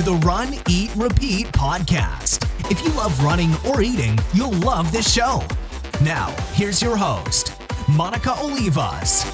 to 0.00 0.06
the 0.06 0.26
Run, 0.26 0.54
Eat, 0.66 0.90
Repeat 0.96 1.48
podcast. 1.48 2.48
If 2.70 2.82
you 2.82 2.90
love 2.92 3.22
running 3.22 3.52
or 3.66 3.82
eating, 3.82 4.18
you'll 4.32 4.52
love 4.52 4.90
this 4.92 5.12
show. 5.12 5.42
Now, 6.02 6.30
here's 6.54 6.80
your 6.80 6.96
host, 6.96 7.60
Monica 7.86 8.30
Olivas. 8.30 9.30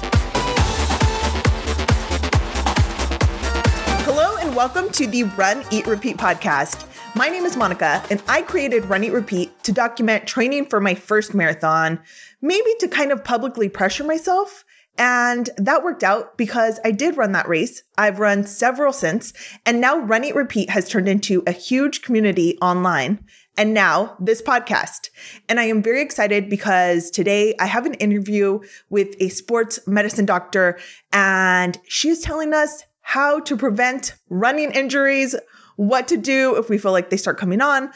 Hello, 4.03 4.35
and 4.41 4.53
welcome 4.53 4.89
to 4.91 5.07
the 5.07 5.23
Run, 5.23 5.63
Eat, 5.71 5.87
Repeat 5.87 6.17
podcast. 6.17 6.85
My 7.15 7.29
name 7.29 7.45
is 7.45 7.55
Monica, 7.55 8.03
and 8.09 8.21
I 8.27 8.41
created 8.41 8.83
Run, 8.87 9.05
Eat, 9.05 9.13
Repeat 9.13 9.63
to 9.63 9.71
document 9.71 10.27
training 10.27 10.65
for 10.65 10.81
my 10.81 10.95
first 10.95 11.33
marathon, 11.33 11.97
maybe 12.41 12.73
to 12.79 12.89
kind 12.89 13.13
of 13.13 13.23
publicly 13.23 13.69
pressure 13.69 14.03
myself 14.03 14.65
and 14.97 15.49
that 15.57 15.83
worked 15.83 16.03
out 16.03 16.37
because 16.37 16.79
I 16.83 16.91
did 16.91 17.17
run 17.17 17.31
that 17.33 17.47
race. 17.47 17.83
I've 17.97 18.19
run 18.19 18.43
several 18.43 18.93
since, 18.93 19.33
and 19.65 19.79
now 19.79 19.97
Run 19.97 20.23
Eat 20.23 20.35
Repeat 20.35 20.69
has 20.69 20.89
turned 20.89 21.07
into 21.07 21.43
a 21.45 21.51
huge 21.51 22.01
community 22.01 22.57
online. 22.61 23.23
And 23.59 23.73
now 23.73 24.15
this 24.19 24.41
podcast. 24.41 25.09
And 25.49 25.59
I 25.59 25.63
am 25.63 25.81
very 25.81 26.01
excited 26.01 26.47
because 26.47 27.09
today 27.09 27.55
I 27.59 27.65
have 27.65 27.87
an 27.87 27.95
interview 27.95 28.59
with 28.91 29.15
a 29.19 29.29
sports 29.29 29.79
medicine 29.87 30.25
doctor, 30.25 30.77
and 31.11 31.77
she's 31.87 32.21
telling 32.21 32.53
us 32.53 32.83
how 33.01 33.39
to 33.39 33.57
prevent 33.57 34.15
running 34.29 34.71
injuries, 34.71 35.35
what 35.75 36.07
to 36.09 36.17
do 36.17 36.55
if 36.57 36.69
we 36.69 36.77
feel 36.77 36.91
like 36.91 37.09
they 37.09 37.17
start 37.17 37.37
coming 37.37 37.61
on, 37.61 37.89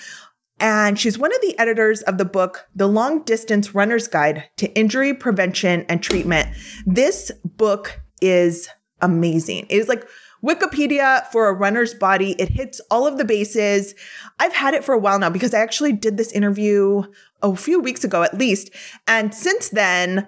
and 0.61 0.97
she's 0.97 1.17
one 1.17 1.33
of 1.33 1.41
the 1.41 1.57
editors 1.57 2.03
of 2.03 2.19
the 2.19 2.25
book, 2.25 2.67
The 2.75 2.87
Long 2.87 3.23
Distance 3.23 3.73
Runner's 3.73 4.07
Guide 4.07 4.43
to 4.57 4.71
Injury 4.77 5.13
Prevention 5.13 5.85
and 5.89 6.01
Treatment. 6.01 6.47
This 6.85 7.31
book 7.43 7.99
is 8.21 8.69
amazing. 9.01 9.65
It 9.69 9.77
is 9.77 9.87
like 9.87 10.07
Wikipedia 10.45 11.25
for 11.31 11.47
a 11.47 11.53
runner's 11.53 11.95
body. 11.95 12.33
It 12.33 12.49
hits 12.49 12.79
all 12.91 13.07
of 13.07 13.17
the 13.17 13.25
bases. 13.25 13.95
I've 14.39 14.53
had 14.53 14.75
it 14.75 14.83
for 14.83 14.93
a 14.93 14.99
while 14.99 15.17
now 15.17 15.31
because 15.31 15.53
I 15.53 15.59
actually 15.59 15.93
did 15.93 16.17
this 16.17 16.31
interview 16.31 17.03
a 17.41 17.55
few 17.55 17.79
weeks 17.79 18.03
ago 18.03 18.21
at 18.21 18.37
least. 18.37 18.69
And 19.07 19.33
since 19.33 19.69
then, 19.69 20.27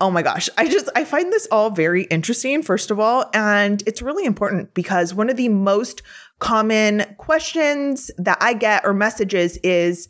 Oh 0.00 0.10
my 0.10 0.22
gosh. 0.22 0.50
I 0.58 0.68
just, 0.68 0.90
I 0.94 1.04
find 1.04 1.32
this 1.32 1.48
all 1.50 1.70
very 1.70 2.04
interesting, 2.04 2.62
first 2.62 2.90
of 2.90 3.00
all. 3.00 3.30
And 3.32 3.82
it's 3.86 4.02
really 4.02 4.26
important 4.26 4.74
because 4.74 5.14
one 5.14 5.30
of 5.30 5.36
the 5.36 5.48
most 5.48 6.02
common 6.38 7.04
questions 7.16 8.10
that 8.18 8.36
I 8.40 8.52
get 8.52 8.84
or 8.84 8.92
messages 8.92 9.56
is, 9.58 10.08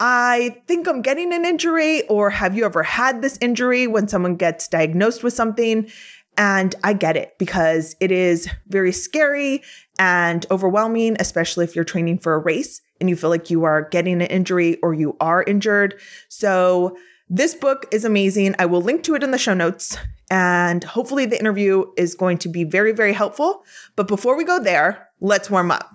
I 0.00 0.62
think 0.66 0.86
I'm 0.86 1.02
getting 1.02 1.32
an 1.32 1.44
injury, 1.44 2.06
or 2.08 2.30
have 2.30 2.56
you 2.56 2.64
ever 2.64 2.84
had 2.84 3.20
this 3.20 3.36
injury 3.40 3.86
when 3.86 4.06
someone 4.06 4.36
gets 4.36 4.68
diagnosed 4.68 5.24
with 5.24 5.32
something? 5.32 5.90
And 6.36 6.74
I 6.84 6.92
get 6.92 7.16
it 7.16 7.36
because 7.38 7.96
it 7.98 8.12
is 8.12 8.48
very 8.68 8.92
scary 8.92 9.62
and 9.98 10.46
overwhelming, 10.52 11.16
especially 11.18 11.64
if 11.64 11.74
you're 11.74 11.84
training 11.84 12.18
for 12.18 12.34
a 12.34 12.38
race 12.38 12.80
and 13.00 13.10
you 13.10 13.16
feel 13.16 13.30
like 13.30 13.50
you 13.50 13.64
are 13.64 13.88
getting 13.88 14.22
an 14.22 14.28
injury 14.28 14.76
or 14.82 14.94
you 14.94 15.16
are 15.20 15.42
injured. 15.42 15.98
So, 16.28 16.96
this 17.28 17.54
book 17.54 17.86
is 17.92 18.04
amazing. 18.04 18.54
I 18.58 18.66
will 18.66 18.82
link 18.82 19.02
to 19.04 19.14
it 19.14 19.22
in 19.22 19.30
the 19.30 19.38
show 19.38 19.54
notes. 19.54 19.96
And 20.30 20.84
hopefully, 20.84 21.26
the 21.26 21.38
interview 21.38 21.84
is 21.96 22.14
going 22.14 22.38
to 22.38 22.48
be 22.48 22.64
very, 22.64 22.92
very 22.92 23.12
helpful. 23.12 23.64
But 23.96 24.08
before 24.08 24.36
we 24.36 24.44
go 24.44 24.62
there, 24.62 25.08
let's 25.20 25.50
warm 25.50 25.70
up. 25.70 25.94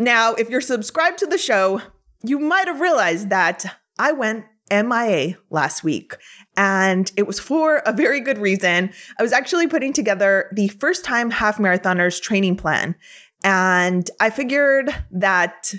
Now, 0.00 0.34
if 0.34 0.48
you're 0.48 0.60
subscribed 0.60 1.18
to 1.18 1.26
the 1.26 1.38
show, 1.38 1.80
you 2.22 2.38
might 2.38 2.66
have 2.66 2.80
realized 2.80 3.30
that 3.30 3.64
I 3.98 4.12
went 4.12 4.44
MIA 4.70 5.36
last 5.50 5.82
week, 5.82 6.14
and 6.56 7.10
it 7.16 7.26
was 7.26 7.40
for 7.40 7.78
a 7.78 7.92
very 7.92 8.20
good 8.20 8.38
reason. 8.38 8.92
I 9.18 9.22
was 9.22 9.32
actually 9.32 9.66
putting 9.66 9.92
together 9.92 10.50
the 10.54 10.68
first 10.68 11.04
time 11.04 11.30
half 11.30 11.58
marathoners 11.58 12.20
training 12.20 12.56
plan, 12.56 12.94
and 13.42 14.08
I 14.20 14.30
figured 14.30 14.94
that 15.12 15.74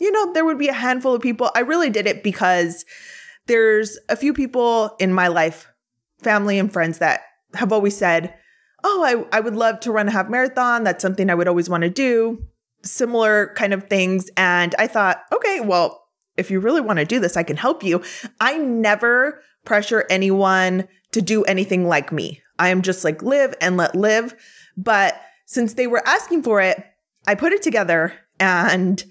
you 0.00 0.10
know, 0.10 0.32
there 0.32 0.44
would 0.44 0.58
be 0.58 0.68
a 0.68 0.72
handful 0.72 1.14
of 1.14 1.22
people. 1.22 1.50
I 1.54 1.60
really 1.60 1.90
did 1.90 2.06
it 2.06 2.22
because 2.22 2.84
there's 3.46 3.98
a 4.08 4.16
few 4.16 4.32
people 4.32 4.94
in 4.98 5.12
my 5.12 5.28
life, 5.28 5.68
family 6.22 6.58
and 6.58 6.72
friends 6.72 6.98
that 6.98 7.22
have 7.54 7.72
always 7.72 7.96
said, 7.96 8.34
Oh, 8.84 9.04
I, 9.04 9.36
I 9.36 9.40
would 9.40 9.54
love 9.54 9.78
to 9.80 9.92
run 9.92 10.08
a 10.08 10.12
half 10.12 10.28
marathon. 10.28 10.82
That's 10.82 11.02
something 11.02 11.30
I 11.30 11.34
would 11.34 11.46
always 11.46 11.68
want 11.68 11.82
to 11.82 11.90
do. 11.90 12.42
Similar 12.82 13.52
kind 13.54 13.72
of 13.72 13.84
things. 13.84 14.28
And 14.36 14.74
I 14.76 14.88
thought, 14.88 15.22
okay, 15.32 15.60
well, 15.60 16.02
if 16.36 16.50
you 16.50 16.58
really 16.58 16.80
want 16.80 16.98
to 16.98 17.04
do 17.04 17.20
this, 17.20 17.36
I 17.36 17.44
can 17.44 17.56
help 17.56 17.84
you. 17.84 18.02
I 18.40 18.58
never 18.58 19.40
pressure 19.64 20.04
anyone 20.10 20.88
to 21.12 21.22
do 21.22 21.44
anything 21.44 21.86
like 21.86 22.10
me. 22.10 22.42
I 22.58 22.68
am 22.68 22.82
just 22.82 23.04
like 23.04 23.22
live 23.22 23.54
and 23.60 23.76
let 23.76 23.94
live. 23.94 24.34
But 24.76 25.20
since 25.46 25.74
they 25.74 25.86
were 25.86 26.02
asking 26.06 26.42
for 26.42 26.60
it, 26.60 26.84
I 27.26 27.36
put 27.36 27.52
it 27.52 27.62
together 27.62 28.12
and 28.40 29.04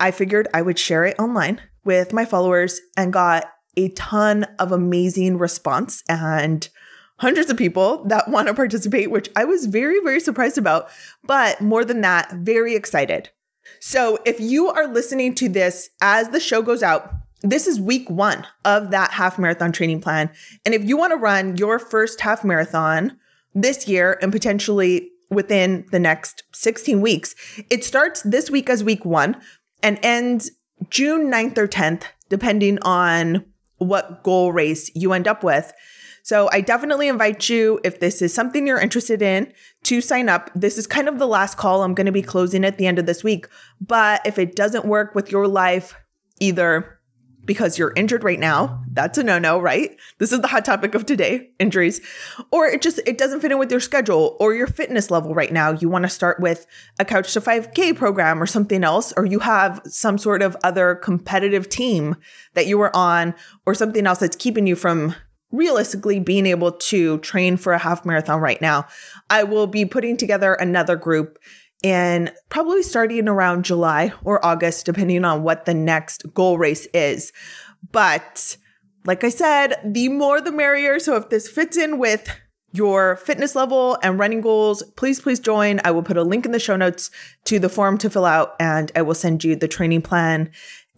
I 0.00 0.10
figured 0.10 0.48
I 0.54 0.62
would 0.62 0.78
share 0.78 1.04
it 1.04 1.18
online 1.18 1.60
with 1.84 2.12
my 2.12 2.24
followers 2.24 2.80
and 2.96 3.12
got 3.12 3.46
a 3.76 3.88
ton 3.90 4.44
of 4.58 4.72
amazing 4.72 5.38
response 5.38 6.02
and 6.08 6.68
hundreds 7.18 7.50
of 7.50 7.56
people 7.56 8.04
that 8.04 8.28
want 8.28 8.48
to 8.48 8.54
participate, 8.54 9.10
which 9.10 9.30
I 9.36 9.44
was 9.44 9.66
very, 9.66 10.00
very 10.00 10.20
surprised 10.20 10.58
about. 10.58 10.88
But 11.24 11.60
more 11.60 11.84
than 11.84 12.00
that, 12.02 12.32
very 12.32 12.74
excited. 12.74 13.30
So 13.80 14.18
if 14.24 14.40
you 14.40 14.68
are 14.68 14.86
listening 14.86 15.34
to 15.36 15.48
this 15.48 15.90
as 16.00 16.30
the 16.30 16.40
show 16.40 16.62
goes 16.62 16.82
out, 16.82 17.12
this 17.42 17.66
is 17.66 17.80
week 17.80 18.08
one 18.10 18.46
of 18.64 18.90
that 18.90 19.12
half 19.12 19.38
marathon 19.38 19.72
training 19.72 20.00
plan. 20.00 20.30
And 20.64 20.74
if 20.74 20.84
you 20.84 20.96
want 20.96 21.12
to 21.12 21.16
run 21.16 21.56
your 21.56 21.78
first 21.78 22.20
half 22.20 22.44
marathon 22.44 23.16
this 23.54 23.86
year 23.86 24.18
and 24.20 24.32
potentially 24.32 25.10
within 25.30 25.86
the 25.92 25.98
next 25.98 26.42
16 26.52 27.00
weeks, 27.00 27.34
it 27.70 27.84
starts 27.84 28.22
this 28.22 28.50
week 28.50 28.68
as 28.68 28.82
week 28.82 29.04
one 29.04 29.40
and 29.82 29.98
ends 30.02 30.50
June 30.90 31.30
9th 31.30 31.58
or 31.58 31.68
10th, 31.68 32.04
depending 32.28 32.78
on 32.82 33.44
what 33.78 34.22
goal 34.22 34.52
race 34.52 34.90
you 34.94 35.12
end 35.12 35.28
up 35.28 35.42
with. 35.42 35.72
So 36.22 36.50
I 36.52 36.60
definitely 36.60 37.08
invite 37.08 37.48
you, 37.48 37.80
if 37.84 38.00
this 38.00 38.20
is 38.20 38.34
something 38.34 38.66
you're 38.66 38.80
interested 38.80 39.22
in, 39.22 39.50
to 39.84 40.00
sign 40.02 40.28
up. 40.28 40.50
This 40.54 40.76
is 40.76 40.86
kind 40.86 41.08
of 41.08 41.18
the 41.18 41.26
last 41.26 41.56
call. 41.56 41.82
I'm 41.82 41.94
going 41.94 42.04
to 42.06 42.12
be 42.12 42.20
closing 42.20 42.64
at 42.64 42.76
the 42.76 42.86
end 42.86 42.98
of 42.98 43.06
this 43.06 43.24
week. 43.24 43.48
But 43.80 44.20
if 44.26 44.38
it 44.38 44.54
doesn't 44.54 44.84
work 44.84 45.14
with 45.14 45.32
your 45.32 45.48
life, 45.48 45.94
either 46.38 46.97
because 47.48 47.78
you're 47.78 47.94
injured 47.96 48.22
right 48.22 48.38
now. 48.38 48.84
That's 48.92 49.16
a 49.16 49.24
no-no, 49.24 49.58
right? 49.58 49.96
This 50.18 50.32
is 50.32 50.42
the 50.42 50.46
hot 50.46 50.66
topic 50.66 50.94
of 50.94 51.06
today, 51.06 51.50
injuries. 51.58 52.00
Or 52.52 52.66
it 52.66 52.82
just 52.82 53.00
it 53.06 53.16
doesn't 53.16 53.40
fit 53.40 53.50
in 53.50 53.58
with 53.58 53.70
your 53.70 53.80
schedule 53.80 54.36
or 54.38 54.54
your 54.54 54.66
fitness 54.66 55.10
level 55.10 55.34
right 55.34 55.50
now. 55.50 55.72
You 55.72 55.88
want 55.88 56.04
to 56.04 56.10
start 56.10 56.38
with 56.40 56.66
a 57.00 57.06
couch 57.06 57.32
to 57.32 57.40
5k 57.40 57.96
program 57.96 58.40
or 58.40 58.46
something 58.46 58.84
else 58.84 59.14
or 59.16 59.24
you 59.24 59.38
have 59.40 59.80
some 59.86 60.18
sort 60.18 60.42
of 60.42 60.56
other 60.62 60.94
competitive 60.96 61.70
team 61.70 62.16
that 62.52 62.66
you 62.66 62.76
were 62.76 62.94
on 62.94 63.34
or 63.64 63.74
something 63.74 64.06
else 64.06 64.18
that's 64.18 64.36
keeping 64.36 64.66
you 64.66 64.76
from 64.76 65.14
realistically 65.50 66.20
being 66.20 66.44
able 66.44 66.72
to 66.72 67.16
train 67.20 67.56
for 67.56 67.72
a 67.72 67.78
half 67.78 68.04
marathon 68.04 68.40
right 68.40 68.60
now. 68.60 68.86
I 69.30 69.44
will 69.44 69.66
be 69.66 69.86
putting 69.86 70.18
together 70.18 70.52
another 70.52 70.96
group 70.96 71.38
and 71.84 72.32
probably 72.48 72.82
starting 72.82 73.28
around 73.28 73.64
July 73.64 74.12
or 74.24 74.44
August, 74.44 74.86
depending 74.86 75.24
on 75.24 75.42
what 75.42 75.64
the 75.64 75.74
next 75.74 76.24
goal 76.34 76.58
race 76.58 76.86
is. 76.92 77.32
But 77.92 78.56
like 79.04 79.24
I 79.24 79.28
said, 79.28 79.74
the 79.84 80.08
more 80.08 80.40
the 80.40 80.52
merrier. 80.52 80.98
So 80.98 81.16
if 81.16 81.30
this 81.30 81.48
fits 81.48 81.76
in 81.76 81.98
with 81.98 82.28
your 82.72 83.16
fitness 83.16 83.54
level 83.54 83.96
and 84.02 84.18
running 84.18 84.40
goals, 84.40 84.82
please, 84.96 85.20
please 85.20 85.40
join. 85.40 85.80
I 85.84 85.90
will 85.90 86.02
put 86.02 86.16
a 86.16 86.22
link 86.22 86.44
in 86.44 86.52
the 86.52 86.58
show 86.58 86.76
notes 86.76 87.10
to 87.44 87.58
the 87.58 87.68
form 87.68 87.96
to 87.98 88.10
fill 88.10 88.26
out 88.26 88.54
and 88.60 88.92
I 88.94 89.02
will 89.02 89.14
send 89.14 89.44
you 89.44 89.56
the 89.56 89.68
training 89.68 90.02
plan. 90.02 90.50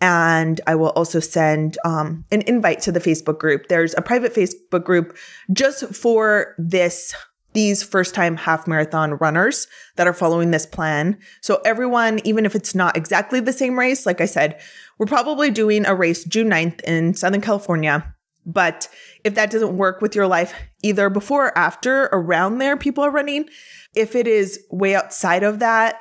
And 0.02 0.60
I 0.66 0.74
will 0.76 0.88
also 0.90 1.20
send 1.20 1.76
um, 1.84 2.24
an 2.32 2.40
invite 2.42 2.80
to 2.82 2.92
the 2.92 3.00
Facebook 3.00 3.38
group. 3.38 3.68
There's 3.68 3.94
a 3.94 4.02
private 4.02 4.34
Facebook 4.34 4.82
group 4.82 5.16
just 5.52 5.94
for 5.94 6.54
this 6.58 7.14
these 7.52 7.82
first 7.82 8.14
time 8.14 8.36
half 8.36 8.66
marathon 8.66 9.14
runners 9.14 9.66
that 9.96 10.06
are 10.06 10.12
following 10.12 10.50
this 10.50 10.66
plan. 10.66 11.18
So 11.40 11.60
everyone, 11.64 12.20
even 12.24 12.46
if 12.46 12.54
it's 12.54 12.74
not 12.74 12.96
exactly 12.96 13.40
the 13.40 13.52
same 13.52 13.78
race, 13.78 14.06
like 14.06 14.20
I 14.20 14.26
said, 14.26 14.60
we're 14.98 15.06
probably 15.06 15.50
doing 15.50 15.86
a 15.86 15.94
race 15.94 16.24
June 16.24 16.50
9th 16.50 16.80
in 16.82 17.14
Southern 17.14 17.40
California. 17.40 18.14
But 18.46 18.88
if 19.24 19.34
that 19.34 19.50
doesn't 19.50 19.76
work 19.76 20.00
with 20.00 20.14
your 20.14 20.26
life, 20.26 20.54
either 20.82 21.10
before 21.10 21.48
or 21.48 21.58
after, 21.58 22.04
around 22.12 22.58
there, 22.58 22.76
people 22.76 23.04
are 23.04 23.10
running. 23.10 23.48
If 23.94 24.14
it 24.14 24.26
is 24.26 24.64
way 24.70 24.94
outside 24.94 25.42
of 25.42 25.58
that, 25.58 26.00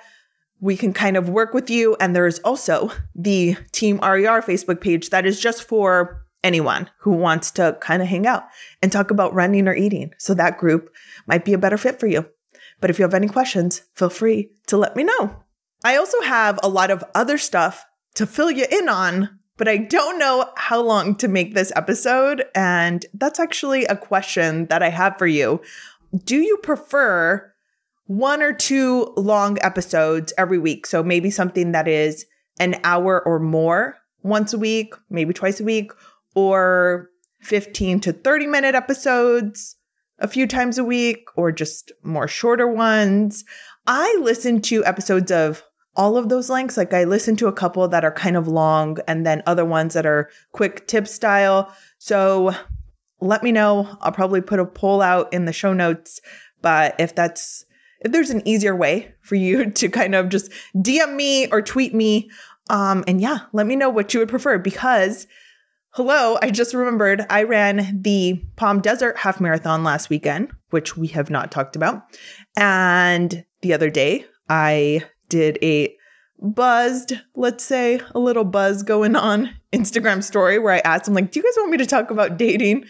we 0.61 0.75
can 0.77 0.93
kind 0.93 1.17
of 1.17 1.29
work 1.29 1.53
with 1.53 1.69
you. 1.69 1.95
And 1.99 2.15
there 2.15 2.27
is 2.27 2.39
also 2.39 2.91
the 3.15 3.55
Team 3.71 3.97
RER 3.97 4.41
Facebook 4.41 4.81
page 4.81 5.09
that 5.09 5.25
is 5.25 5.39
just 5.39 5.63
for 5.63 6.25
anyone 6.43 6.89
who 6.99 7.11
wants 7.11 7.51
to 7.51 7.77
kind 7.81 8.01
of 8.01 8.07
hang 8.07 8.25
out 8.25 8.43
and 8.81 8.91
talk 8.91 9.11
about 9.11 9.33
running 9.33 9.67
or 9.67 9.75
eating. 9.75 10.13
So 10.17 10.33
that 10.33 10.57
group 10.57 10.93
might 11.27 11.45
be 11.45 11.53
a 11.53 11.57
better 11.57 11.77
fit 11.77 11.99
for 11.99 12.07
you. 12.07 12.25
But 12.81 12.89
if 12.89 12.97
you 12.97 13.03
have 13.03 13.13
any 13.13 13.27
questions, 13.27 13.81
feel 13.95 14.09
free 14.09 14.51
to 14.67 14.77
let 14.77 14.95
me 14.95 15.03
know. 15.03 15.35
I 15.83 15.97
also 15.97 16.21
have 16.21 16.59
a 16.63 16.69
lot 16.69 16.91
of 16.91 17.03
other 17.13 17.37
stuff 17.37 17.85
to 18.15 18.25
fill 18.25 18.51
you 18.51 18.65
in 18.71 18.89
on, 18.89 19.39
but 19.57 19.67
I 19.67 19.77
don't 19.77 20.19
know 20.19 20.49
how 20.55 20.81
long 20.81 21.15
to 21.15 21.27
make 21.27 21.53
this 21.53 21.71
episode. 21.75 22.45
And 22.55 23.05
that's 23.13 23.39
actually 23.39 23.85
a 23.85 23.95
question 23.95 24.67
that 24.67 24.81
I 24.81 24.89
have 24.89 25.17
for 25.17 25.27
you. 25.27 25.61
Do 26.23 26.37
you 26.37 26.57
prefer 26.57 27.53
one 28.09 28.41
or 28.41 28.51
two 28.51 29.13
long 29.17 29.59
episodes 29.61 30.33
every 30.35 30.57
week. 30.57 30.87
So 30.87 31.03
maybe 31.03 31.29
something 31.29 31.73
that 31.73 31.87
is 31.87 32.25
an 32.59 32.75
hour 32.83 33.21
or 33.23 33.37
more 33.37 33.99
once 34.23 34.51
a 34.51 34.57
week, 34.57 34.95
maybe 35.11 35.31
twice 35.31 35.59
a 35.59 35.63
week, 35.63 35.91
or 36.35 37.09
15 37.41 37.99
to 38.01 38.13
30 38.13 38.47
minute 38.47 38.75
episodes 38.75 39.75
a 40.19 40.27
few 40.27 40.45
times 40.47 40.77
a 40.77 40.83
week, 40.83 41.25
or 41.35 41.51
just 41.51 41.91
more 42.03 42.27
shorter 42.27 42.67
ones. 42.67 43.45
I 43.87 44.17
listen 44.21 44.61
to 44.63 44.83
episodes 44.85 45.31
of 45.31 45.63
all 45.95 46.17
of 46.17 46.29
those 46.29 46.49
lengths. 46.49 46.77
Like 46.77 46.93
I 46.93 47.03
listen 47.05 47.35
to 47.37 47.47
a 47.47 47.53
couple 47.53 47.87
that 47.87 48.05
are 48.05 48.11
kind 48.11 48.37
of 48.37 48.47
long 48.47 48.97
and 49.07 49.25
then 49.25 49.43
other 49.45 49.65
ones 49.65 49.93
that 49.93 50.05
are 50.05 50.29
quick 50.51 50.87
tip 50.87 51.07
style. 51.07 51.73
So 51.97 52.53
let 53.21 53.43
me 53.43 53.51
know. 53.51 53.97
I'll 54.01 54.11
probably 54.11 54.41
put 54.41 54.59
a 54.59 54.65
poll 54.65 55.01
out 55.01 55.31
in 55.33 55.45
the 55.45 55.53
show 55.53 55.73
notes. 55.73 56.21
But 56.61 56.95
if 56.99 57.15
that's, 57.15 57.65
if 58.01 58.11
there's 58.11 58.29
an 58.29 58.47
easier 58.47 58.75
way 58.75 59.13
for 59.21 59.35
you 59.35 59.71
to 59.71 59.89
kind 59.89 60.15
of 60.15 60.29
just 60.29 60.51
DM 60.75 61.15
me 61.15 61.47
or 61.47 61.61
tweet 61.61 61.93
me, 61.93 62.29
um, 62.69 63.03
and 63.07 63.19
yeah, 63.19 63.39
let 63.51 63.65
me 63.65 63.75
know 63.75 63.89
what 63.89 64.13
you 64.13 64.19
would 64.19 64.29
prefer 64.29 64.57
because 64.57 65.27
hello, 65.91 66.37
I 66.41 66.51
just 66.51 66.73
remembered 66.73 67.25
I 67.29 67.43
ran 67.43 68.01
the 68.01 68.43
Palm 68.55 68.81
Desert 68.81 69.17
half 69.17 69.41
marathon 69.41 69.83
last 69.83 70.09
weekend, 70.09 70.51
which 70.69 70.95
we 70.95 71.07
have 71.07 71.29
not 71.29 71.51
talked 71.51 71.75
about. 71.75 72.03
And 72.57 73.43
the 73.61 73.73
other 73.73 73.89
day, 73.89 74.25
I 74.47 75.03
did 75.29 75.57
a 75.61 75.95
buzzed, 76.41 77.13
let's 77.35 77.63
say, 77.63 77.99
a 78.13 78.19
little 78.19 78.45
buzz 78.45 78.83
going 78.83 79.15
on 79.15 79.49
Instagram 79.73 80.23
story 80.23 80.57
where 80.57 80.73
I 80.73 80.79
asked 80.79 81.07
I'm 81.07 81.13
like, 81.13 81.31
do 81.31 81.39
you 81.39 81.43
guys 81.43 81.53
want 81.57 81.71
me 81.71 81.77
to 81.77 81.85
talk 81.85 82.11
about 82.11 82.37
dating? 82.37 82.85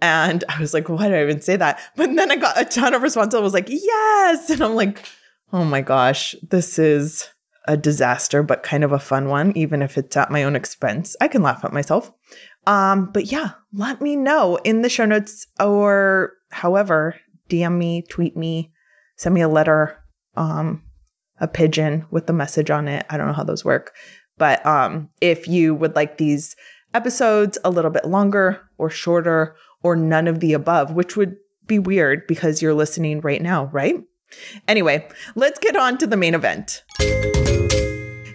And 0.00 0.44
I 0.48 0.60
was 0.60 0.74
like, 0.74 0.88
why 0.88 1.08
did 1.08 1.16
I 1.16 1.22
even 1.22 1.40
say 1.40 1.56
that? 1.56 1.80
But 1.96 2.14
then 2.14 2.30
I 2.30 2.36
got 2.36 2.60
a 2.60 2.64
ton 2.64 2.92
of 2.94 3.02
responses. 3.02 3.38
I 3.38 3.42
was 3.42 3.54
like, 3.54 3.68
yes. 3.68 4.50
And 4.50 4.62
I'm 4.62 4.74
like, 4.74 5.08
oh 5.52 5.64
my 5.64 5.80
gosh, 5.80 6.34
this 6.42 6.78
is 6.78 7.28
a 7.66 7.76
disaster, 7.76 8.42
but 8.42 8.62
kind 8.62 8.84
of 8.84 8.92
a 8.92 8.98
fun 8.98 9.28
one, 9.28 9.56
even 9.56 9.82
if 9.82 9.96
it's 9.96 10.16
at 10.16 10.30
my 10.30 10.42
own 10.44 10.56
expense. 10.56 11.16
I 11.20 11.28
can 11.28 11.42
laugh 11.42 11.64
at 11.64 11.72
myself. 11.72 12.12
Um, 12.66 13.10
but 13.12 13.26
yeah, 13.26 13.52
let 13.72 14.00
me 14.00 14.16
know 14.16 14.56
in 14.64 14.82
the 14.82 14.88
show 14.88 15.04
notes 15.04 15.46
or 15.60 16.32
however, 16.50 17.16
DM 17.48 17.76
me, 17.76 18.02
tweet 18.02 18.36
me, 18.36 18.72
send 19.16 19.34
me 19.34 19.40
a 19.40 19.48
letter, 19.48 19.98
um, 20.36 20.82
a 21.40 21.48
pigeon 21.48 22.06
with 22.10 22.26
the 22.26 22.32
message 22.32 22.70
on 22.70 22.88
it. 22.88 23.04
I 23.10 23.16
don't 23.16 23.26
know 23.26 23.32
how 23.32 23.44
those 23.44 23.64
work. 23.64 23.94
But 24.38 24.64
um, 24.64 25.08
if 25.20 25.46
you 25.46 25.74
would 25.74 25.94
like 25.94 26.18
these 26.18 26.56
episodes 26.94 27.58
a 27.64 27.70
little 27.70 27.90
bit 27.90 28.04
longer 28.04 28.60
or 28.78 28.90
shorter 28.90 29.56
or 29.82 29.96
none 29.96 30.28
of 30.28 30.40
the 30.40 30.52
above, 30.52 30.92
which 30.92 31.16
would 31.16 31.36
be 31.66 31.78
weird 31.78 32.26
because 32.26 32.62
you're 32.62 32.74
listening 32.74 33.20
right 33.20 33.42
now, 33.42 33.66
right? 33.66 33.96
Anyway, 34.68 35.08
let's 35.34 35.58
get 35.58 35.76
on 35.76 35.98
to 35.98 36.06
the 36.06 36.16
main 36.16 36.34
event. 36.34 36.82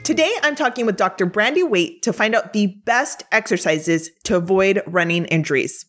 Today, 0.04 0.32
I'm 0.42 0.56
talking 0.56 0.86
with 0.86 0.96
Dr. 0.96 1.26
Brandee 1.26 1.64
Waite 1.64 2.02
to 2.04 2.14
find 2.14 2.34
out 2.34 2.54
the 2.54 2.68
best 2.86 3.24
exercises 3.32 4.10
to 4.24 4.38
avoid 4.38 4.82
running 4.88 5.26
injuries. 5.26 5.86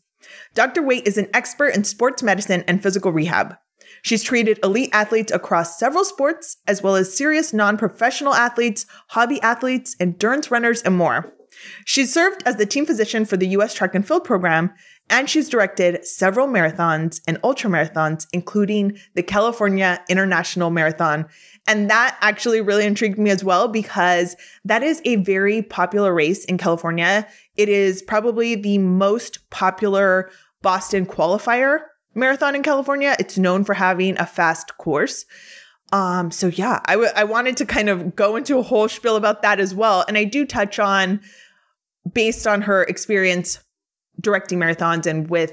Dr. 0.55 0.83
Waite 0.83 1.07
is 1.07 1.19
an 1.19 1.29
expert 1.33 1.69
in 1.69 1.85
sports 1.85 2.23
medicine 2.23 2.65
and 2.67 2.83
physical 2.83 3.13
rehab. 3.13 3.57
She's 4.03 4.23
treated 4.23 4.59
elite 4.63 4.91
athletes 4.93 5.33
across 5.33 5.79
several 5.79 6.05
sports, 6.05 6.57
as 6.67 6.83
well 6.83 6.97
as 6.97 7.17
serious 7.17 7.53
non 7.53 7.77
professional 7.77 8.35
athletes, 8.35 8.87
hobby 9.09 9.41
athletes, 9.41 9.97
endurance 10.01 10.51
runners, 10.51 10.83
and 10.83 10.97
more. 10.97 11.33
She 11.85 12.05
served 12.05 12.43
as 12.47 12.57
the 12.57 12.67
team 12.67 12.87
physician 12.87 13.25
for 13.25 13.37
the 13.37 13.49
U.S. 13.49 13.75
track 13.75 13.95
and 13.95 14.07
field 14.07 14.25
program, 14.25 14.73
and 15.11 15.29
she's 15.29 15.49
directed 15.49 16.07
several 16.07 16.47
marathons 16.47 17.21
and 17.27 17.39
ultra 17.43 17.71
marathons, 17.71 18.27
including 18.33 18.99
the 19.15 19.23
California 19.23 20.03
International 20.09 20.71
Marathon 20.71 21.27
and 21.69 21.91
that 21.91 22.17
actually 22.23 22.63
really 22.63 22.87
intrigued 22.87 23.19
me 23.19 23.29
as 23.29 23.45
well 23.45 23.69
because 23.69 24.35
that 24.65 24.83
is 24.83 25.03
a 25.05 25.17
very 25.17 25.61
popular 25.61 26.15
race 26.15 26.45
in 26.47 26.57
California. 26.57 27.29
It 27.57 27.69
is 27.69 28.01
probably 28.01 28.55
the 28.55 28.79
most 28.79 29.49
popular 29.51 30.31
Boston 30.63 31.05
qualifier 31.05 31.81
marathon 32.15 32.55
in 32.55 32.63
California. 32.63 33.15
It's 33.19 33.37
known 33.37 33.65
for 33.65 33.75
having 33.75 34.19
a 34.19 34.25
fast 34.25 34.79
course. 34.79 35.27
Um, 35.93 36.31
so 36.31 36.47
yeah, 36.47 36.81
I, 36.87 36.93
w- 36.93 37.13
I 37.15 37.25
wanted 37.25 37.59
to 37.59 37.67
kind 37.67 37.91
of 37.91 38.17
go 38.17 38.37
into 38.37 38.57
a 38.57 38.63
whole 38.63 38.89
spiel 38.89 39.17
about 39.17 39.43
that 39.43 39.61
as 39.61 39.75
well. 39.75 40.07
And 40.09 40.17
I 40.17 40.25
do 40.25 40.47
touch 40.47 40.79
on, 40.79 41.21
based 42.11 42.47
on 42.47 42.63
her 42.63 42.85
experience 42.85 43.63
directing 44.21 44.59
marathons 44.59 45.07
and 45.07 45.29
with 45.31 45.53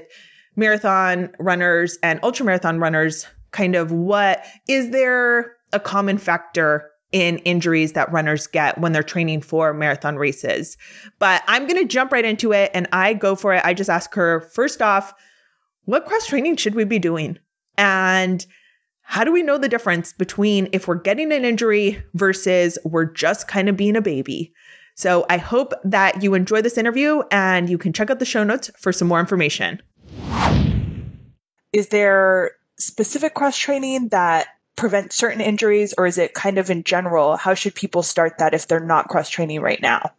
marathon 0.56 1.30
runners 1.38 1.98
and 2.02 2.20
ultra 2.22 2.44
marathon 2.44 2.78
runners, 2.78 3.26
kind 3.50 3.74
of 3.74 3.92
what 3.92 4.44
is 4.68 4.90
there 4.90 5.56
a 5.72 5.80
common 5.80 6.18
factor 6.18 6.90
in 7.12 7.38
injuries 7.38 7.92
that 7.92 8.10
runners 8.12 8.46
get 8.46 8.78
when 8.78 8.92
they're 8.92 9.02
training 9.02 9.40
for 9.40 9.72
marathon 9.72 10.16
races. 10.16 10.76
But 11.18 11.42
I'm 11.46 11.66
going 11.66 11.80
to 11.80 11.88
jump 11.88 12.12
right 12.12 12.24
into 12.24 12.52
it 12.52 12.70
and 12.74 12.88
I 12.92 13.14
go 13.14 13.36
for 13.36 13.54
it. 13.54 13.62
I 13.64 13.74
just 13.74 13.90
ask 13.90 14.12
her 14.14 14.40
first 14.52 14.82
off, 14.82 15.14
what 15.84 16.04
cross 16.04 16.26
training 16.26 16.56
should 16.56 16.74
we 16.74 16.84
be 16.84 16.98
doing? 16.98 17.38
And 17.78 18.44
how 19.02 19.22
do 19.22 19.32
we 19.32 19.42
know 19.42 19.56
the 19.56 19.68
difference 19.68 20.12
between 20.12 20.68
if 20.72 20.88
we're 20.88 20.96
getting 20.96 21.30
an 21.32 21.44
injury 21.44 22.02
versus 22.14 22.76
we're 22.84 23.04
just 23.04 23.46
kind 23.46 23.68
of 23.68 23.76
being 23.76 23.94
a 23.94 24.02
baby? 24.02 24.52
So 24.96 25.26
I 25.28 25.36
hope 25.36 25.74
that 25.84 26.22
you 26.22 26.32
enjoy 26.32 26.62
this 26.62 26.78
interview 26.78 27.22
and 27.30 27.68
you 27.68 27.76
can 27.76 27.92
check 27.92 28.08
out 28.08 28.18
the 28.18 28.24
show 28.24 28.44
notes 28.44 28.70
for 28.78 28.92
some 28.92 29.08
more 29.08 29.20
information. 29.20 29.82
Is 31.74 31.88
there 31.88 32.52
specific 32.78 33.34
cross 33.34 33.58
training 33.58 34.08
that 34.08 34.46
prevents 34.74 35.14
certain 35.14 35.42
injuries 35.42 35.92
or 35.98 36.06
is 36.06 36.16
it 36.16 36.32
kind 36.32 36.56
of 36.56 36.70
in 36.70 36.82
general? 36.82 37.36
How 37.36 37.52
should 37.52 37.74
people 37.74 38.02
start 38.02 38.38
that 38.38 38.54
if 38.54 38.68
they're 38.68 38.80
not 38.80 39.08
cross 39.08 39.28
training 39.28 39.60
right 39.60 39.80
now? 39.82 40.12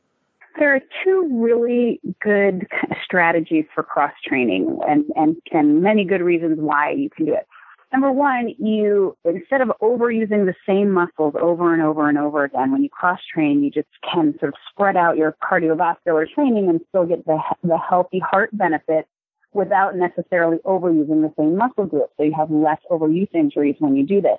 There 0.59 0.75
are 0.75 0.81
two 1.03 1.27
really 1.31 1.99
good 2.21 2.67
strategies 3.03 3.65
for 3.73 3.81
cross 3.81 4.13
training 4.27 4.79
and, 4.87 5.05
and, 5.15 5.37
and 5.51 5.81
many 5.81 6.05
good 6.05 6.21
reasons 6.21 6.59
why 6.59 6.91
you 6.91 7.09
can 7.09 7.25
do 7.25 7.33
it. 7.33 7.47
Number 7.93 8.11
one, 8.11 8.53
you, 8.59 9.15
instead 9.23 9.61
of 9.61 9.71
overusing 9.81 10.45
the 10.45 10.55
same 10.67 10.91
muscles 10.91 11.35
over 11.39 11.73
and 11.73 11.81
over 11.81 12.09
and 12.09 12.17
over 12.17 12.43
again, 12.43 12.71
when 12.71 12.83
you 12.83 12.89
cross 12.89 13.19
train, 13.33 13.63
you 13.63 13.71
just 13.71 13.87
can 14.03 14.37
sort 14.39 14.49
of 14.49 14.55
spread 14.69 14.97
out 14.97 15.15
your 15.15 15.37
cardiovascular 15.41 16.27
training 16.29 16.67
and 16.69 16.81
still 16.89 17.05
get 17.05 17.25
the, 17.25 17.39
the 17.63 17.77
healthy 17.77 18.19
heart 18.19 18.49
benefit 18.51 19.07
without 19.53 19.95
necessarily 19.95 20.57
overusing 20.65 21.21
the 21.21 21.33
same 21.39 21.55
muscle 21.55 21.85
group. 21.85 22.09
So 22.17 22.23
you 22.23 22.33
have 22.37 22.51
less 22.51 22.79
overuse 22.91 23.33
injuries 23.33 23.75
when 23.79 23.95
you 23.95 24.05
do 24.05 24.21
this. 24.21 24.37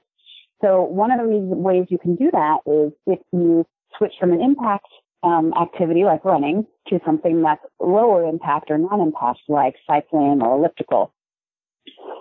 So 0.60 0.82
one 0.82 1.10
of 1.10 1.18
the 1.18 1.26
ways 1.26 1.86
you 1.88 1.98
can 1.98 2.16
do 2.16 2.30
that 2.30 2.58
is 2.66 2.92
if 3.06 3.18
you 3.32 3.64
switch 3.96 4.12
from 4.20 4.32
an 4.32 4.42
impact 4.42 4.88
um, 5.22 5.52
activity 5.60 6.04
like 6.04 6.24
running 6.24 6.66
to 6.88 7.00
something 7.04 7.42
that's 7.42 7.64
lower 7.80 8.24
impact 8.24 8.70
or 8.70 8.78
non-impact 8.78 9.40
like 9.48 9.74
cycling 9.86 10.40
or 10.42 10.58
elliptical 10.58 11.12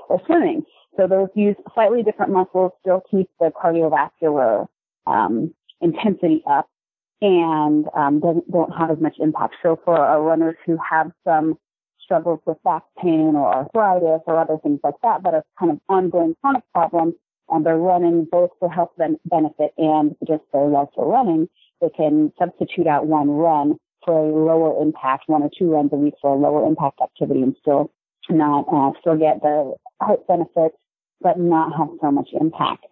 or 0.10 0.22
swimming. 0.26 0.66
So 0.98 1.08
those 1.08 1.30
use 1.36 1.56
slightly 1.74 2.04
different 2.04 2.32
muscles, 2.32 2.72
still 2.82 3.04
keep 3.10 3.30
the 3.40 3.52
cardiovascular 3.52 4.66
um, 5.06 5.54
intensity 5.80 6.44
up 6.50 6.68
and 7.22 7.86
um, 7.96 8.20
don't, 8.20 8.72
have 8.78 8.92
as 8.92 9.00
much 9.00 9.16
impact. 9.20 9.56
So 9.62 9.80
for 9.86 9.96
runners 9.96 10.56
who 10.66 10.78
have 10.90 11.12
some 11.24 11.58
struggles 12.04 12.40
with 12.46 12.62
back 12.64 12.84
pain 13.02 13.36
or 13.36 13.54
arthritis 13.54 14.22
or 14.28 14.40
other 14.40 14.58
things 14.64 14.80
like 14.84 14.96
that 15.04 15.24
that 15.24 15.34
are 15.34 15.44
kind 15.60 15.72
of 15.72 15.80
ongoing 15.90 16.36
chronic 16.42 16.64
problems, 16.74 17.14
and 17.50 17.66
they're 17.66 17.78
running 17.78 18.28
both 18.30 18.52
for 18.60 18.70
health 18.70 18.92
ben- 18.98 19.20
benefit 19.26 19.72
and 19.78 20.16
just 20.28 20.44
their 20.52 20.66
love 20.66 20.90
for 20.96 21.10
running, 21.10 21.48
they 21.82 21.90
can 21.90 22.32
substitute 22.38 22.88
out 22.88 23.08
one 23.08 23.30
run 23.30 23.78
for 24.06 24.18
a 24.18 24.32
lower 24.32 24.82
impact, 24.82 25.24
one 25.28 25.44
or 25.44 25.50
two 25.58 25.72
runs 25.72 25.92
a 25.94 25.96
week 25.96 26.14
for 26.22 26.34
a 26.34 26.38
lower 26.38 26.68
impact 26.68 27.00
activity 27.02 27.42
and 27.42 27.56
still 27.62 27.92
not, 28.30 28.66
uh, 28.72 28.92
still 29.00 29.18
get 29.18 29.42
the 29.42 29.74
heart 30.02 30.28
benefits, 30.28 30.76
but 31.22 31.40
not 31.40 31.78
have 31.78 31.90
so 32.02 32.12
much 32.12 32.30
impact. 32.40 32.86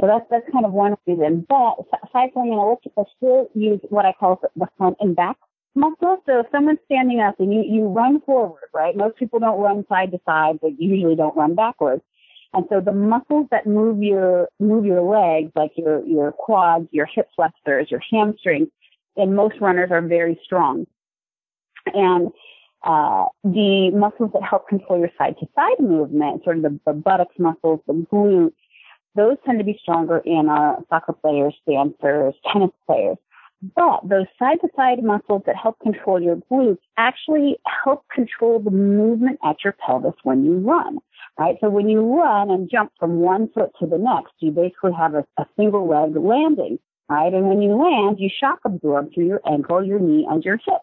So 0.00 0.06
that's, 0.06 0.24
that's 0.30 0.44
kind 0.52 0.64
of 0.64 0.72
one 0.72 0.96
reason. 1.06 1.46
But 1.48 1.76
cycling 2.12 2.50
and 2.50 2.60
elliptical 2.60 3.08
still 3.16 3.48
use 3.54 3.80
what 3.90 4.04
I 4.04 4.12
call 4.12 4.40
the 4.56 4.66
front 4.76 4.96
and 5.00 5.14
back 5.14 5.36
muscles. 5.74 6.20
So 6.26 6.40
if 6.40 6.46
someone's 6.52 6.78
standing 6.84 7.20
up 7.20 7.38
and 7.38 7.52
you, 7.52 7.62
you 7.62 7.88
run 7.88 8.20
forward, 8.22 8.68
right? 8.72 8.96
Most 8.96 9.16
people 9.16 9.38
don't 9.38 9.60
run 9.60 9.84
side 9.88 10.10
to 10.12 10.20
side, 10.24 10.58
but 10.60 10.80
usually 10.80 11.16
don't 11.16 11.36
run 11.36 11.54
backwards. 11.54 12.02
And 12.52 12.64
so 12.68 12.80
the 12.80 12.92
muscles 12.92 13.48
that 13.50 13.66
move 13.66 14.02
your, 14.02 14.48
move 14.60 14.84
your 14.84 15.02
legs, 15.02 15.50
like 15.56 15.72
your, 15.76 16.04
your 16.06 16.32
quads, 16.32 16.86
your 16.92 17.06
hip 17.06 17.28
flexors, 17.34 17.90
your 17.90 18.02
hamstrings, 18.10 18.68
and 19.16 19.34
most 19.34 19.56
runners 19.60 19.90
are 19.90 20.02
very 20.02 20.40
strong. 20.44 20.86
And, 21.86 22.30
uh, 22.84 23.26
the 23.42 23.90
muscles 23.94 24.30
that 24.32 24.42
help 24.42 24.68
control 24.68 24.98
your 24.98 25.10
side 25.18 25.36
to 25.40 25.48
side 25.54 25.80
movement, 25.80 26.44
sort 26.44 26.56
of 26.58 26.62
the, 26.62 26.80
the 26.86 26.92
buttocks 26.92 27.34
muscles, 27.38 27.80
the 27.86 27.94
glutes, 28.12 28.52
those 29.14 29.36
tend 29.46 29.58
to 29.58 29.64
be 29.64 29.78
stronger 29.80 30.18
in 30.18 30.48
uh, 30.48 30.76
soccer 30.88 31.12
players, 31.12 31.54
dancers, 31.68 32.34
tennis 32.52 32.70
players. 32.86 33.16
But 33.74 34.00
those 34.06 34.26
side 34.38 34.58
to 34.60 34.68
side 34.76 35.02
muscles 35.02 35.42
that 35.46 35.56
help 35.56 35.78
control 35.80 36.20
your 36.20 36.36
glutes 36.36 36.78
actually 36.98 37.56
help 37.84 38.04
control 38.14 38.58
the 38.60 38.70
movement 38.70 39.38
at 39.42 39.56
your 39.64 39.74
pelvis 39.84 40.14
when 40.22 40.44
you 40.44 40.58
run. 40.58 40.98
right? 41.38 41.56
So 41.60 41.70
when 41.70 41.88
you 41.88 42.00
run 42.00 42.50
and 42.50 42.68
jump 42.70 42.92
from 42.98 43.20
one 43.20 43.48
foot 43.54 43.70
to 43.80 43.86
the 43.86 43.96
next, 43.96 44.32
you 44.40 44.50
basically 44.50 44.92
have 44.92 45.14
a, 45.14 45.24
a 45.38 45.46
single 45.56 45.88
leg 45.88 46.14
landing, 46.16 46.78
right? 47.08 47.32
And 47.32 47.48
when 47.48 47.62
you 47.62 47.74
land, 47.74 48.18
you 48.20 48.28
shock 48.28 48.60
absorb 48.66 49.14
through 49.14 49.26
your 49.26 49.40
ankle, 49.50 49.82
your 49.82 50.00
knee, 50.00 50.26
and 50.28 50.44
your 50.44 50.56
hip. 50.56 50.82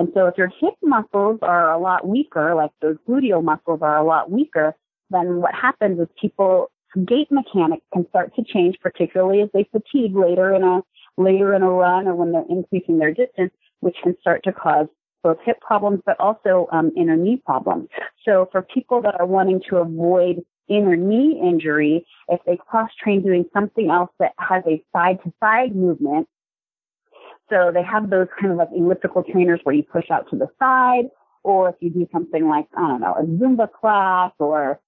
And 0.00 0.08
so 0.14 0.26
if 0.26 0.38
your 0.38 0.50
hip 0.58 0.72
muscles 0.82 1.40
are 1.42 1.70
a 1.70 1.78
lot 1.78 2.08
weaker, 2.08 2.54
like 2.54 2.70
those 2.80 2.96
gluteal 3.06 3.44
muscles 3.44 3.80
are 3.82 3.98
a 3.98 4.02
lot 4.02 4.30
weaker, 4.30 4.74
then 5.10 5.42
what 5.42 5.54
happens 5.54 6.00
is 6.00 6.08
people 6.18 6.70
gait 7.04 7.30
mechanics 7.30 7.84
can 7.92 8.08
start 8.08 8.34
to 8.36 8.42
change, 8.42 8.78
particularly 8.80 9.42
as 9.42 9.50
they 9.52 9.68
fatigue 9.70 10.16
later 10.16 10.54
in 10.54 10.62
a 10.62 10.80
later 11.18 11.52
in 11.52 11.62
a 11.62 11.70
run 11.70 12.08
or 12.08 12.14
when 12.14 12.32
they're 12.32 12.46
increasing 12.48 12.98
their 12.98 13.12
distance, 13.12 13.52
which 13.80 13.96
can 14.02 14.16
start 14.22 14.42
to 14.44 14.52
cause 14.54 14.86
both 15.22 15.36
hip 15.44 15.60
problems 15.60 16.00
but 16.06 16.18
also 16.18 16.66
um, 16.72 16.90
inner 16.96 17.16
knee 17.16 17.42
problems. 17.44 17.86
So 18.24 18.48
for 18.50 18.62
people 18.62 19.02
that 19.02 19.20
are 19.20 19.26
wanting 19.26 19.60
to 19.68 19.76
avoid 19.76 20.36
inner 20.66 20.96
knee 20.96 21.38
injury, 21.44 22.06
if 22.28 22.40
they 22.46 22.56
cross 22.56 22.88
train 23.02 23.22
doing 23.22 23.44
something 23.52 23.90
else 23.90 24.10
that 24.18 24.32
has 24.38 24.62
a 24.66 24.82
side 24.94 25.18
to 25.24 25.32
side 25.40 25.76
movement, 25.76 26.26
so 27.50 27.70
they 27.74 27.82
have 27.82 28.08
those 28.10 28.28
kind 28.40 28.52
of 28.52 28.58
like 28.58 28.68
elliptical 28.74 29.22
trainers 29.22 29.60
where 29.64 29.74
you 29.74 29.82
push 29.82 30.10
out 30.10 30.30
to 30.30 30.36
the 30.36 30.46
side, 30.58 31.10
or 31.42 31.68
if 31.68 31.74
you 31.80 31.90
do 31.90 32.08
something 32.12 32.48
like, 32.48 32.66
I 32.76 32.80
don't 32.80 33.00
know, 33.00 33.14
a 33.14 33.24
Zumba 33.24 33.70
class 33.70 34.32
or 34.38 34.80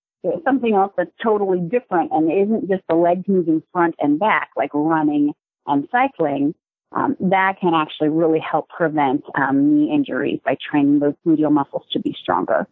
something 0.44 0.74
else 0.74 0.92
that's 0.96 1.10
totally 1.22 1.58
different 1.60 2.12
and 2.12 2.30
isn't 2.30 2.68
just 2.68 2.82
the 2.88 2.94
legs 2.94 3.24
moving 3.26 3.62
front 3.72 3.96
and 3.98 4.18
back 4.18 4.50
like 4.56 4.70
running 4.72 5.32
and 5.66 5.88
cycling, 5.90 6.54
um, 6.92 7.16
that 7.20 7.54
can 7.60 7.74
actually 7.74 8.08
really 8.08 8.38
help 8.38 8.68
prevent 8.68 9.24
um, 9.34 9.74
knee 9.74 9.92
injuries 9.92 10.40
by 10.44 10.56
training 10.70 11.00
those 11.00 11.14
gluteal 11.26 11.50
muscles 11.50 11.84
to 11.92 12.00
be 12.00 12.14
stronger. 12.20 12.66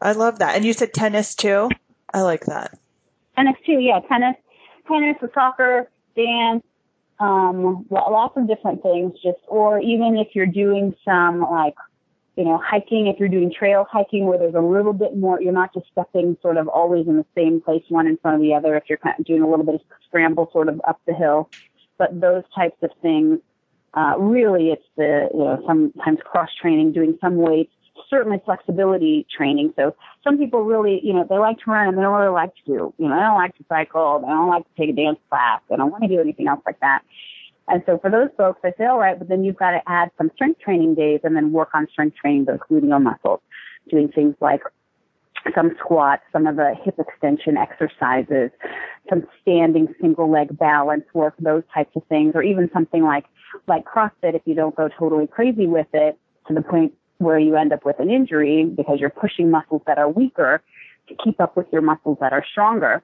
I 0.00 0.12
love 0.12 0.38
that. 0.40 0.54
And 0.54 0.64
you 0.64 0.72
said 0.72 0.92
tennis 0.92 1.34
too? 1.34 1.68
I 2.12 2.22
like 2.22 2.44
that. 2.46 2.78
Tennis 3.36 3.56
too, 3.66 3.80
yeah. 3.80 4.00
Tennis, 4.08 4.36
tennis, 4.86 5.16
soccer, 5.32 5.90
dance, 6.14 6.62
um, 7.24 7.86
lots 7.90 8.36
of 8.36 8.46
different 8.46 8.82
things. 8.82 9.12
Just 9.22 9.38
or 9.48 9.80
even 9.80 10.16
if 10.16 10.28
you're 10.34 10.46
doing 10.46 10.94
some 11.04 11.40
like 11.40 11.74
you 12.36 12.44
know, 12.44 12.60
hiking, 12.64 13.06
if 13.06 13.20
you're 13.20 13.28
doing 13.28 13.52
trail 13.56 13.86
hiking 13.90 14.26
where 14.26 14.38
there's 14.38 14.54
a 14.54 14.60
little 14.60 14.92
bit 14.92 15.16
more, 15.16 15.40
you're 15.40 15.52
not 15.52 15.72
just 15.72 15.86
stepping 15.92 16.36
sort 16.42 16.56
of 16.56 16.66
always 16.66 17.06
in 17.06 17.16
the 17.16 17.26
same 17.36 17.60
place, 17.60 17.82
one 17.88 18.08
in 18.08 18.16
front 18.16 18.34
of 18.34 18.42
the 18.42 18.54
other, 18.54 18.76
if 18.76 18.84
you're 18.88 18.98
kind 18.98 19.14
of 19.18 19.24
doing 19.24 19.42
a 19.42 19.48
little 19.48 19.64
bit 19.64 19.76
of 19.76 19.80
scramble 20.08 20.50
sort 20.52 20.68
of 20.68 20.80
up 20.86 21.00
the 21.06 21.14
hill. 21.14 21.48
But 21.96 22.20
those 22.20 22.42
types 22.54 22.76
of 22.82 22.90
things, 23.00 23.38
uh, 23.94 24.14
really 24.18 24.70
it's 24.70 24.86
the, 24.96 25.28
you 25.32 25.38
know, 25.38 25.62
sometimes 25.64 26.18
cross 26.24 26.50
training, 26.60 26.92
doing 26.92 27.16
some 27.20 27.36
weights, 27.36 27.72
certainly 28.10 28.40
flexibility 28.44 29.26
training. 29.34 29.72
So 29.76 29.94
some 30.22 30.38
people 30.38 30.64
really, 30.64 31.00
you 31.02 31.12
know, 31.12 31.26
they 31.28 31.38
like 31.38 31.58
to 31.60 31.70
run 31.70 31.88
and 31.88 31.98
they 31.98 32.02
don't 32.02 32.14
really 32.14 32.32
like 32.32 32.54
to 32.56 32.62
do, 32.66 32.94
you 32.98 33.08
know, 33.08 33.14
they 33.14 33.20
don't 33.20 33.36
like 33.36 33.56
to 33.56 33.64
cycle, 33.68 34.20
they 34.20 34.28
don't 34.28 34.48
like 34.48 34.64
to 34.64 34.80
take 34.80 34.90
a 34.90 34.92
dance 34.92 35.18
class, 35.28 35.60
they 35.68 35.76
don't 35.76 35.90
want 35.90 36.02
to 36.02 36.08
do 36.08 36.20
anything 36.20 36.48
else 36.48 36.60
like 36.66 36.80
that. 36.80 37.02
And 37.68 37.82
so 37.86 37.98
for 37.98 38.10
those 38.10 38.28
folks, 38.36 38.60
I 38.62 38.72
say, 38.76 38.84
all 38.84 38.98
right, 38.98 39.18
but 39.18 39.28
then 39.28 39.42
you've 39.42 39.56
got 39.56 39.70
to 39.70 39.80
add 39.86 40.10
some 40.18 40.30
strength 40.34 40.60
training 40.60 40.94
days 40.94 41.20
and 41.24 41.34
then 41.34 41.52
work 41.52 41.70
on 41.72 41.86
strength 41.90 42.16
training 42.16 42.44
those 42.44 42.58
gluteal 42.70 43.02
muscles, 43.02 43.40
doing 43.88 44.08
things 44.08 44.34
like 44.40 44.60
some 45.54 45.74
squats, 45.78 46.22
some 46.32 46.46
of 46.46 46.56
the 46.56 46.74
hip 46.84 46.98
extension 46.98 47.56
exercises, 47.56 48.50
some 49.08 49.26
standing 49.40 49.94
single 50.00 50.30
leg 50.30 50.56
balance 50.58 51.04
work, 51.14 51.34
those 51.38 51.62
types 51.72 51.94
of 51.96 52.02
things, 52.08 52.32
or 52.34 52.42
even 52.42 52.70
something 52.72 53.02
like, 53.02 53.24
like 53.66 53.84
CrossFit 53.84 54.34
if 54.34 54.42
you 54.44 54.54
don't 54.54 54.74
go 54.74 54.88
totally 54.98 55.26
crazy 55.26 55.66
with 55.66 55.86
it 55.92 56.18
to 56.48 56.54
the 56.54 56.62
point 56.62 56.92
where 57.18 57.38
you 57.38 57.56
end 57.56 57.72
up 57.72 57.84
with 57.84 57.98
an 58.00 58.10
injury 58.10 58.64
because 58.64 58.98
you're 59.00 59.10
pushing 59.10 59.50
muscles 59.50 59.82
that 59.86 59.98
are 59.98 60.08
weaker 60.08 60.62
to 61.08 61.14
keep 61.22 61.40
up 61.40 61.56
with 61.56 61.66
your 61.72 61.82
muscles 61.82 62.18
that 62.20 62.32
are 62.32 62.44
stronger. 62.50 63.02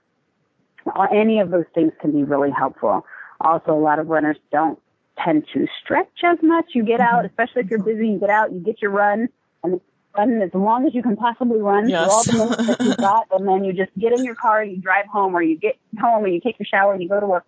Any 1.12 1.40
of 1.40 1.50
those 1.50 1.66
things 1.74 1.92
can 2.00 2.12
be 2.12 2.24
really 2.24 2.50
helpful. 2.50 3.04
Also, 3.40 3.72
a 3.72 3.78
lot 3.78 3.98
of 3.98 4.08
runners 4.08 4.36
don't 4.50 4.78
tend 5.22 5.46
to 5.52 5.66
stretch 5.82 6.24
as 6.24 6.38
much. 6.42 6.66
You 6.74 6.82
get 6.84 7.00
out, 7.00 7.24
mm-hmm. 7.24 7.26
especially 7.26 7.62
if 7.62 7.70
you're 7.70 7.82
busy, 7.82 8.08
you 8.08 8.18
get 8.18 8.30
out, 8.30 8.52
you 8.52 8.60
get 8.60 8.80
your 8.80 8.90
run, 8.90 9.28
and 9.62 9.80
run 10.16 10.42
as 10.42 10.50
long 10.54 10.86
as 10.86 10.94
you 10.94 11.02
can 11.02 11.16
possibly 11.16 11.60
run 11.60 11.88
yes. 11.88 12.08
all 12.10 12.24
the 12.24 12.32
minutes 12.32 12.66
that 12.66 12.80
you've 12.80 12.96
got, 12.96 13.26
and 13.30 13.46
then 13.46 13.64
you 13.64 13.72
just 13.72 13.90
get 13.98 14.12
in 14.12 14.24
your 14.24 14.34
car 14.34 14.62
and 14.62 14.72
you 14.72 14.78
drive 14.78 15.06
home, 15.06 15.36
or 15.36 15.42
you 15.42 15.56
get 15.56 15.76
home, 16.00 16.24
or 16.24 16.28
you 16.28 16.40
take 16.40 16.58
your 16.58 16.66
shower 16.66 16.92
and 16.92 17.02
you 17.02 17.08
go 17.08 17.20
to 17.20 17.26
work, 17.26 17.44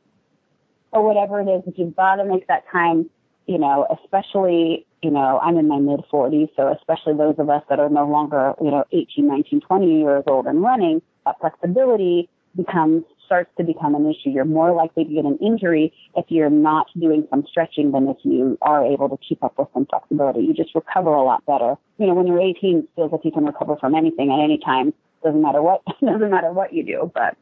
or 0.93 1.03
whatever 1.03 1.41
it 1.41 1.49
is. 1.49 1.63
But 1.65 1.79
you've 1.79 1.97
got 1.97 2.17
to 2.17 2.25
make 2.25 2.47
that 2.49 2.65
time. 2.71 3.09
You 3.47 3.59
know, 3.59 3.87
especially, 4.05 4.87
you 5.03 5.11
know, 5.11 5.41
I'm 5.41 5.57
in 5.57 5.69
my 5.69 5.79
mid 5.79 6.01
40s, 6.13 6.49
so 6.57 6.73
especially 6.73 7.15
those 7.15 7.35
of 7.39 7.51
us 7.51 7.63
that 7.69 7.81
are 7.81 7.89
no 7.89 8.07
longer, 8.07 8.55
you 8.61 8.71
know, 8.71 8.85
18, 8.93 9.27
19, 9.27 9.61
20 9.61 10.01
years 10.01 10.25
old 10.27 10.47
and 10.47 10.63
running, 10.63 11.03
that 11.27 11.39
flexibility 11.41 12.29
becomes 12.57 13.05
starts 13.33 13.51
to 13.57 13.65
become 13.65 13.95
an 13.95 14.05
issue. 14.05 14.29
You're 14.29 14.45
more 14.45 14.73
likely 14.73 15.05
to 15.05 15.11
get 15.11 15.25
an 15.25 15.39
injury 15.39 15.93
if 16.15 16.27
you're 16.29 16.51
not 16.51 16.87
doing 17.01 17.27
some 17.31 17.45
stretching 17.49 17.91
than 17.91 18.09
if 18.09 18.19
you 18.25 18.59
are 18.61 18.85
able 18.85 19.09
to 19.09 19.17
keep 19.27 19.43
up 19.43 19.55
with 19.59 19.69
some 19.73 19.87
flexibility. 19.87 20.41
You 20.41 20.53
just 20.53 20.75
recover 20.75 21.15
a 21.15 21.23
lot 21.23 21.45
better. 21.47 21.77
You 21.97 22.09
know, 22.09 22.15
when 22.15 22.27
you're 22.27 22.41
18, 22.41 22.79
it 22.79 22.89
feels 22.95 23.11
like 23.11 23.23
you 23.25 23.33
can 23.33 23.47
recover 23.47 23.77
from 23.77 23.95
anything 23.95 24.31
at 24.31 24.45
any 24.45 24.59
time. 24.63 24.93
Doesn't 25.25 25.41
matter 25.41 25.63
what, 25.63 25.83
doesn't 26.05 26.31
matter 26.31 26.53
what 26.53 26.75
you 26.75 26.85
do, 26.85 27.11
but. 27.15 27.37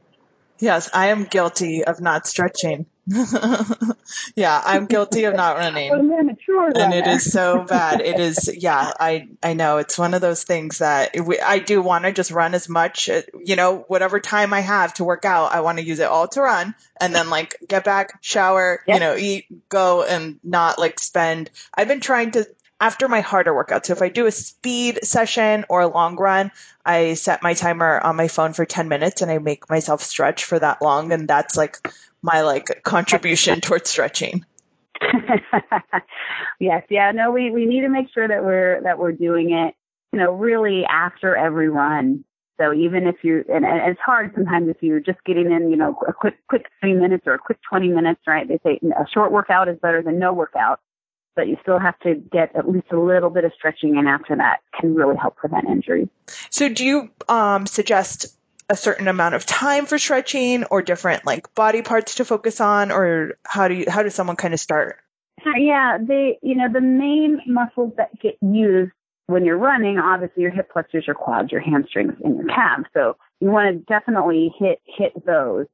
Yes, 0.60 0.90
I 0.94 1.08
am 1.08 1.24
guilty 1.24 1.84
of 1.84 2.00
not 2.00 2.26
stretching. 2.26 2.86
yeah, 4.36 4.62
I'm 4.64 4.86
guilty 4.86 5.24
of 5.24 5.34
not 5.34 5.56
running. 5.56 5.90
and 6.76 6.94
it 6.94 7.06
is 7.06 7.32
so 7.32 7.64
bad. 7.64 8.00
It 8.00 8.20
is, 8.20 8.50
yeah, 8.56 8.92
I, 8.98 9.28
I 9.42 9.54
know 9.54 9.78
it's 9.78 9.98
one 9.98 10.14
of 10.14 10.20
those 10.20 10.44
things 10.44 10.78
that 10.78 11.10
it, 11.14 11.42
I 11.44 11.58
do 11.58 11.82
want 11.82 12.04
to 12.04 12.12
just 12.12 12.30
run 12.30 12.54
as 12.54 12.68
much, 12.68 13.08
uh, 13.08 13.22
you 13.44 13.56
know, 13.56 13.84
whatever 13.88 14.20
time 14.20 14.52
I 14.52 14.60
have 14.60 14.94
to 14.94 15.04
work 15.04 15.24
out, 15.24 15.52
I 15.52 15.60
want 15.60 15.78
to 15.78 15.84
use 15.84 15.98
it 15.98 16.08
all 16.08 16.28
to 16.28 16.42
run 16.42 16.74
and 17.00 17.14
then 17.14 17.30
like 17.30 17.56
get 17.66 17.84
back, 17.84 18.22
shower, 18.22 18.82
yep. 18.86 18.96
you 18.96 19.00
know, 19.00 19.16
eat, 19.16 19.46
go 19.68 20.04
and 20.04 20.38
not 20.44 20.78
like 20.78 21.00
spend. 21.00 21.50
I've 21.74 21.88
been 21.88 22.00
trying 22.00 22.32
to 22.32 22.46
after 22.80 23.08
my 23.08 23.20
harder 23.20 23.54
workout. 23.54 23.86
So 23.86 23.92
if 23.92 24.02
I 24.02 24.08
do 24.08 24.26
a 24.26 24.32
speed 24.32 25.00
session 25.04 25.64
or 25.68 25.82
a 25.82 25.86
long 25.86 26.16
run, 26.16 26.50
I 26.84 27.14
set 27.14 27.42
my 27.42 27.54
timer 27.54 28.00
on 28.00 28.16
my 28.16 28.28
phone 28.28 28.54
for 28.54 28.64
10 28.64 28.88
minutes 28.88 29.20
and 29.22 29.30
I 29.30 29.38
make 29.38 29.68
myself 29.68 30.02
stretch 30.02 30.44
for 30.44 30.58
that 30.58 30.80
long. 30.80 31.12
And 31.12 31.28
that's 31.28 31.56
like 31.56 31.76
my 32.22 32.42
like 32.42 32.82
contribution 32.82 33.60
towards 33.60 33.90
stretching. 33.90 34.44
yes, 36.60 36.84
yeah, 36.90 37.12
no, 37.12 37.30
we, 37.30 37.50
we 37.50 37.66
need 37.66 37.82
to 37.82 37.88
make 37.88 38.06
sure 38.12 38.26
that 38.26 38.44
we're 38.44 38.82
that 38.82 38.98
we're 38.98 39.12
doing 39.12 39.52
it, 39.52 39.74
you 40.12 40.18
know, 40.18 40.32
really 40.32 40.84
after 40.84 41.36
every 41.36 41.68
run. 41.68 42.24
So 42.60 42.74
even 42.74 43.06
if 43.06 43.16
you 43.22 43.42
and, 43.48 43.64
and 43.64 43.90
it's 43.90 44.00
hard 44.04 44.32
sometimes 44.34 44.68
if 44.68 44.76
you're 44.82 45.00
just 45.00 45.24
getting 45.24 45.50
in, 45.50 45.70
you 45.70 45.76
know, 45.76 45.96
a 46.06 46.12
quick 46.12 46.34
quick 46.48 46.66
three 46.80 46.92
minutes 46.92 47.24
or 47.26 47.32
a 47.32 47.38
quick 47.38 47.58
twenty 47.66 47.88
minutes, 47.88 48.20
right? 48.26 48.46
They 48.46 48.58
say 48.62 48.78
a 48.92 49.08
short 49.08 49.32
workout 49.32 49.68
is 49.68 49.78
better 49.78 50.02
than 50.02 50.18
no 50.18 50.34
workout, 50.34 50.80
but 51.40 51.48
you 51.48 51.56
still 51.62 51.78
have 51.78 51.98
to 52.00 52.16
get 52.16 52.54
at 52.54 52.68
least 52.68 52.88
a 52.92 53.00
little 53.00 53.30
bit 53.30 53.44
of 53.44 53.52
stretching 53.56 53.96
in 53.96 54.06
after 54.06 54.36
that 54.36 54.60
can 54.78 54.94
really 54.94 55.16
help 55.16 55.36
prevent 55.36 55.66
injury. 55.66 56.06
So 56.50 56.68
do 56.68 56.84
you 56.84 57.10
um, 57.30 57.64
suggest 57.64 58.36
a 58.68 58.76
certain 58.76 59.08
amount 59.08 59.34
of 59.34 59.46
time 59.46 59.86
for 59.86 59.98
stretching 59.98 60.64
or 60.64 60.82
different 60.82 61.24
like 61.24 61.54
body 61.54 61.80
parts 61.80 62.16
to 62.16 62.26
focus 62.26 62.60
on 62.60 62.92
or 62.92 63.38
how 63.46 63.68
do 63.68 63.74
you 63.74 63.86
how 63.88 64.02
does 64.02 64.14
someone 64.14 64.36
kind 64.36 64.52
of 64.52 64.60
start 64.60 64.98
yeah 65.56 65.96
the 65.98 66.34
you 66.42 66.54
know 66.54 66.70
the 66.70 66.80
main 66.80 67.40
muscles 67.46 67.92
that 67.96 68.10
get 68.20 68.36
used 68.42 68.92
when 69.26 69.46
you're 69.46 69.56
running 69.56 69.98
obviously 69.98 70.42
your 70.42 70.52
hip 70.52 70.70
flexors 70.72 71.04
your 71.06 71.16
quads 71.16 71.50
your 71.50 71.62
hamstrings 71.62 72.12
and 72.22 72.36
your 72.36 72.46
calves. 72.48 72.84
So 72.92 73.16
you 73.40 73.48
want 73.48 73.74
to 73.74 73.84
definitely 73.92 74.52
hit 74.58 74.80
hit 74.84 75.14
those. 75.24 75.66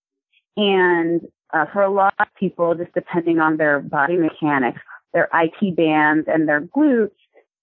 And 0.56 1.22
uh, 1.52 1.66
for 1.72 1.82
a 1.82 1.92
lot 1.92 2.14
of 2.18 2.28
people 2.38 2.74
just 2.76 2.94
depending 2.94 3.40
on 3.40 3.56
their 3.56 3.80
body 3.80 4.16
mechanics 4.16 4.80
their 5.16 5.28
IT 5.32 5.74
bands 5.74 6.28
and 6.28 6.46
their 6.46 6.60
glutes 6.60 7.10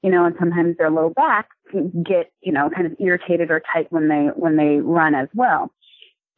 you 0.02 0.10
know 0.10 0.26
and 0.26 0.36
sometimes 0.40 0.76
their 0.78 0.90
low 0.90 1.10
back 1.12 1.48
get, 2.04 2.32
you 2.42 2.52
know, 2.52 2.70
kind 2.70 2.88
of 2.88 2.96
irritated 3.00 3.52
or 3.52 3.62
tight 3.74 3.92
when 3.92 4.08
they, 4.08 4.30
when 4.36 4.58
they 4.58 4.78
run 4.78 5.16
as 5.16 5.28
well. 5.34 5.72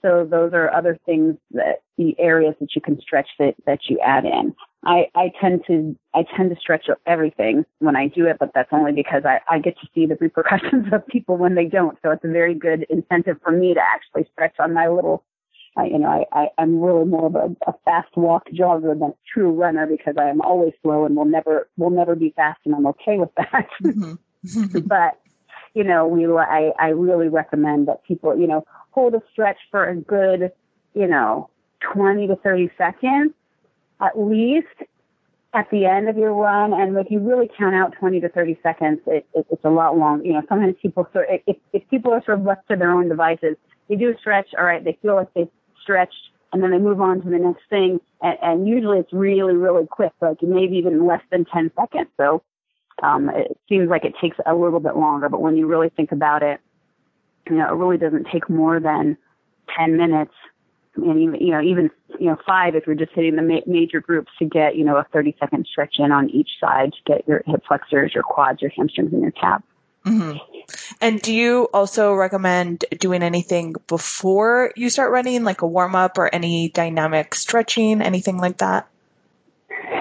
So 0.01 0.27
those 0.29 0.53
are 0.53 0.72
other 0.72 1.00
things 1.05 1.36
that 1.51 1.81
the 1.98 2.15
areas 2.19 2.53
that 2.60 2.75
you 2.75 2.81
can 2.81 3.00
stretch 3.01 3.29
that, 3.39 3.55
that 3.65 3.79
you 3.89 4.00
add 4.01 4.24
in. 4.25 4.53
I, 4.84 5.07
I 5.15 5.31
tend 5.41 5.63
to, 5.65 5.95
I 6.13 6.25
tend 6.38 6.51
to 6.51 6.62
stretch 6.62 6.88
everything 7.07 7.65
when 7.79 7.95
I 7.95 8.07
do 8.07 8.27
it, 8.27 8.38
but 8.39 8.51
that's 8.53 8.69
only 8.72 8.91
because 8.91 9.24
I, 9.25 9.39
I 9.50 9.57
get 9.57 9.79
to 9.79 9.88
see 9.95 10.05
the 10.05 10.15
repercussions 10.19 10.86
of 10.93 11.07
people 11.07 11.38
when 11.38 11.55
they 11.55 11.65
don't. 11.65 11.98
So 12.03 12.12
it's 12.12 12.24
a 12.24 12.31
very 12.31 12.53
good 12.53 12.86
incentive 12.89 13.38
for 13.43 13.51
me 13.51 13.74
to 13.74 13.81
actually 13.81 14.29
stretch 14.31 14.55
on 14.60 14.74
my 14.74 14.88
little 14.88 15.24
I, 15.77 15.86
you 15.86 16.00
know, 16.00 16.08
I, 16.08 16.25
I, 16.32 16.48
I'm 16.58 16.79
really 16.79 17.05
more 17.05 17.27
of 17.27 17.36
a, 17.36 17.55
a 17.67 17.74
fast 17.84 18.15
walk 18.15 18.48
jogger 18.50 18.98
than 18.98 19.10
a 19.10 19.13
true 19.34 19.51
runner 19.51 19.86
because 19.86 20.15
I 20.17 20.29
am 20.29 20.41
always 20.41 20.74
slow 20.82 21.05
and 21.05 21.15
will 21.15 21.25
never, 21.25 21.67
will 21.77 21.89
never 21.89 22.15
be 22.15 22.34
fast 22.36 22.60
and 22.65 22.74
I'm 22.74 22.88
okay 22.88 23.17
with 23.17 23.32
that. 23.38 23.67
Mm-hmm. 24.46 24.82
but 24.82 25.20
you 25.74 25.84
know, 25.84 26.05
we 26.05 26.24
I, 26.27 26.72
I 26.79 26.89
really 26.89 27.29
recommend 27.29 27.88
that 27.88 28.03
people, 28.03 28.38
you 28.38 28.46
know, 28.46 28.63
hold 28.91 29.15
a 29.15 29.24
stretch 29.32 29.58
for 29.72 29.84
a 29.84 29.96
good, 29.96 30.51
you 30.94 31.08
know, 31.08 31.50
20 31.94 32.27
to 32.27 32.36
30 32.36 32.70
seconds 32.77 33.34
at 34.01 34.20
least 34.20 34.67
at 35.53 35.70
the 35.72 35.86
end 35.86 36.10
of 36.10 36.17
your 36.17 36.34
run. 36.34 36.74
And 36.74 36.98
if 36.98 37.08
you 37.10 37.20
really 37.20 37.50
count 37.58 37.75
out 37.75 37.94
20 38.00 38.20
to 38.22 38.29
30 38.29 38.60
seconds, 38.62 39.00
it, 39.08 39.25
it, 39.34 39.46
it's 39.50 39.63
a 39.63 39.70
lot 39.70 39.98
long. 39.98 40.24
You 40.25 40.34
know, 40.34 40.41
sometimes 40.50 40.75
people 40.82 41.08
sort 41.13 41.27
if, 41.48 41.58
if 41.74 41.88
people 41.89 42.12
are 42.12 42.24
sort 42.25 42.39
of 42.39 42.46
left 42.46 42.67
to 42.70 42.75
their 42.75 42.91
own 42.91 43.10
devices, 43.10 43.55
they 43.88 43.96
do 43.96 44.12
a 44.12 44.17
stretch, 44.20 44.50
all 44.58 44.65
right, 44.65 44.84
they 44.84 44.98
feel 45.01 45.15
like 45.15 45.34
they've 45.34 45.50
stretched, 45.86 46.32
and 46.51 46.63
then 46.63 46.72
they 46.72 46.80
move 46.80 47.00
on 47.00 47.22
to 47.22 47.30
the 47.30 47.38
next 47.38 47.62
thing. 47.70 48.01
And, 48.22 48.38
and 48.42 48.68
usually 48.68 49.00
it's 49.00 49.13
really, 49.13 49.54
really 49.54 49.86
quick, 49.86 50.13
like 50.22 50.42
maybe 50.42 50.77
even 50.77 51.06
less 51.06 51.22
than 51.32 51.46
10 51.46 51.72
seconds. 51.80 52.10
So 52.18 52.42
um, 53.04 53.30
it 53.30 53.58
seems 53.70 53.89
like 53.89 54.04
it 54.04 54.15
takes 54.20 54.38
a 54.46 54.56
little 54.56 54.80
bit 54.80 54.96
longer, 54.96 55.30
but 55.30 55.42
when 55.42 55.56
you 55.56 55.68
really 55.68 55.89
think 55.89 56.12
about 56.12 56.44
it, 56.44 56.60
you 57.50 57.58
know, 57.58 57.68
it 57.68 57.77
really 57.77 57.98
doesn't 57.98 58.27
take 58.32 58.50
more 58.50 58.80
than 58.80 59.18
10 59.77 59.98
minutes 59.98 60.34
and 60.96 61.20
even, 61.20 61.36
you 61.42 61.51
know, 61.51 61.62
even, 61.62 61.92
you 62.20 62.27
know, 62.27 62.38
five 62.46 62.75
if 62.75 62.86
you're 62.86 62.96
just 62.96 63.12
hitting 63.12 63.36
the 63.36 63.42
ma- 63.42 63.60
major 63.68 64.00
groups 64.00 64.32
to 64.39 64.46
get, 64.46 64.75
you 64.75 64.84
know, 64.84 64.98
a 64.98 65.06
30 65.12 65.36
second 65.39 65.68
stretch 65.70 66.00
in 66.00 66.12
on 66.12 66.30
each 66.30 66.51
side 66.60 66.94
to 66.94 67.00
get 67.06 67.27
your 67.27 67.44
hip 67.46 67.63
flexors, 67.68 68.13
your 68.13 68.24
quads, 68.24 68.62
your 68.62 68.72
hamstrings, 68.72 69.12
and 69.12 69.22
your 69.22 69.32
calves. 69.32 69.63
Mm-hmm. 70.06 70.38
And 71.01 71.22
do 71.22 71.34
you 71.34 71.67
also 71.74 72.13
recommend 72.13 72.86
doing 73.00 73.24
anything 73.24 73.75
before 73.88 74.72
you 74.75 74.89
start 74.89 75.12
running, 75.12 75.43
like 75.43 75.62
a 75.62 75.67
warm 75.67 75.95
up 75.95 76.17
or 76.17 76.34
any 76.34 76.69
dynamic 76.69 77.36
stretching, 77.36 78.01
anything 78.01 78.38
like 78.38 78.57
that? 78.57 78.88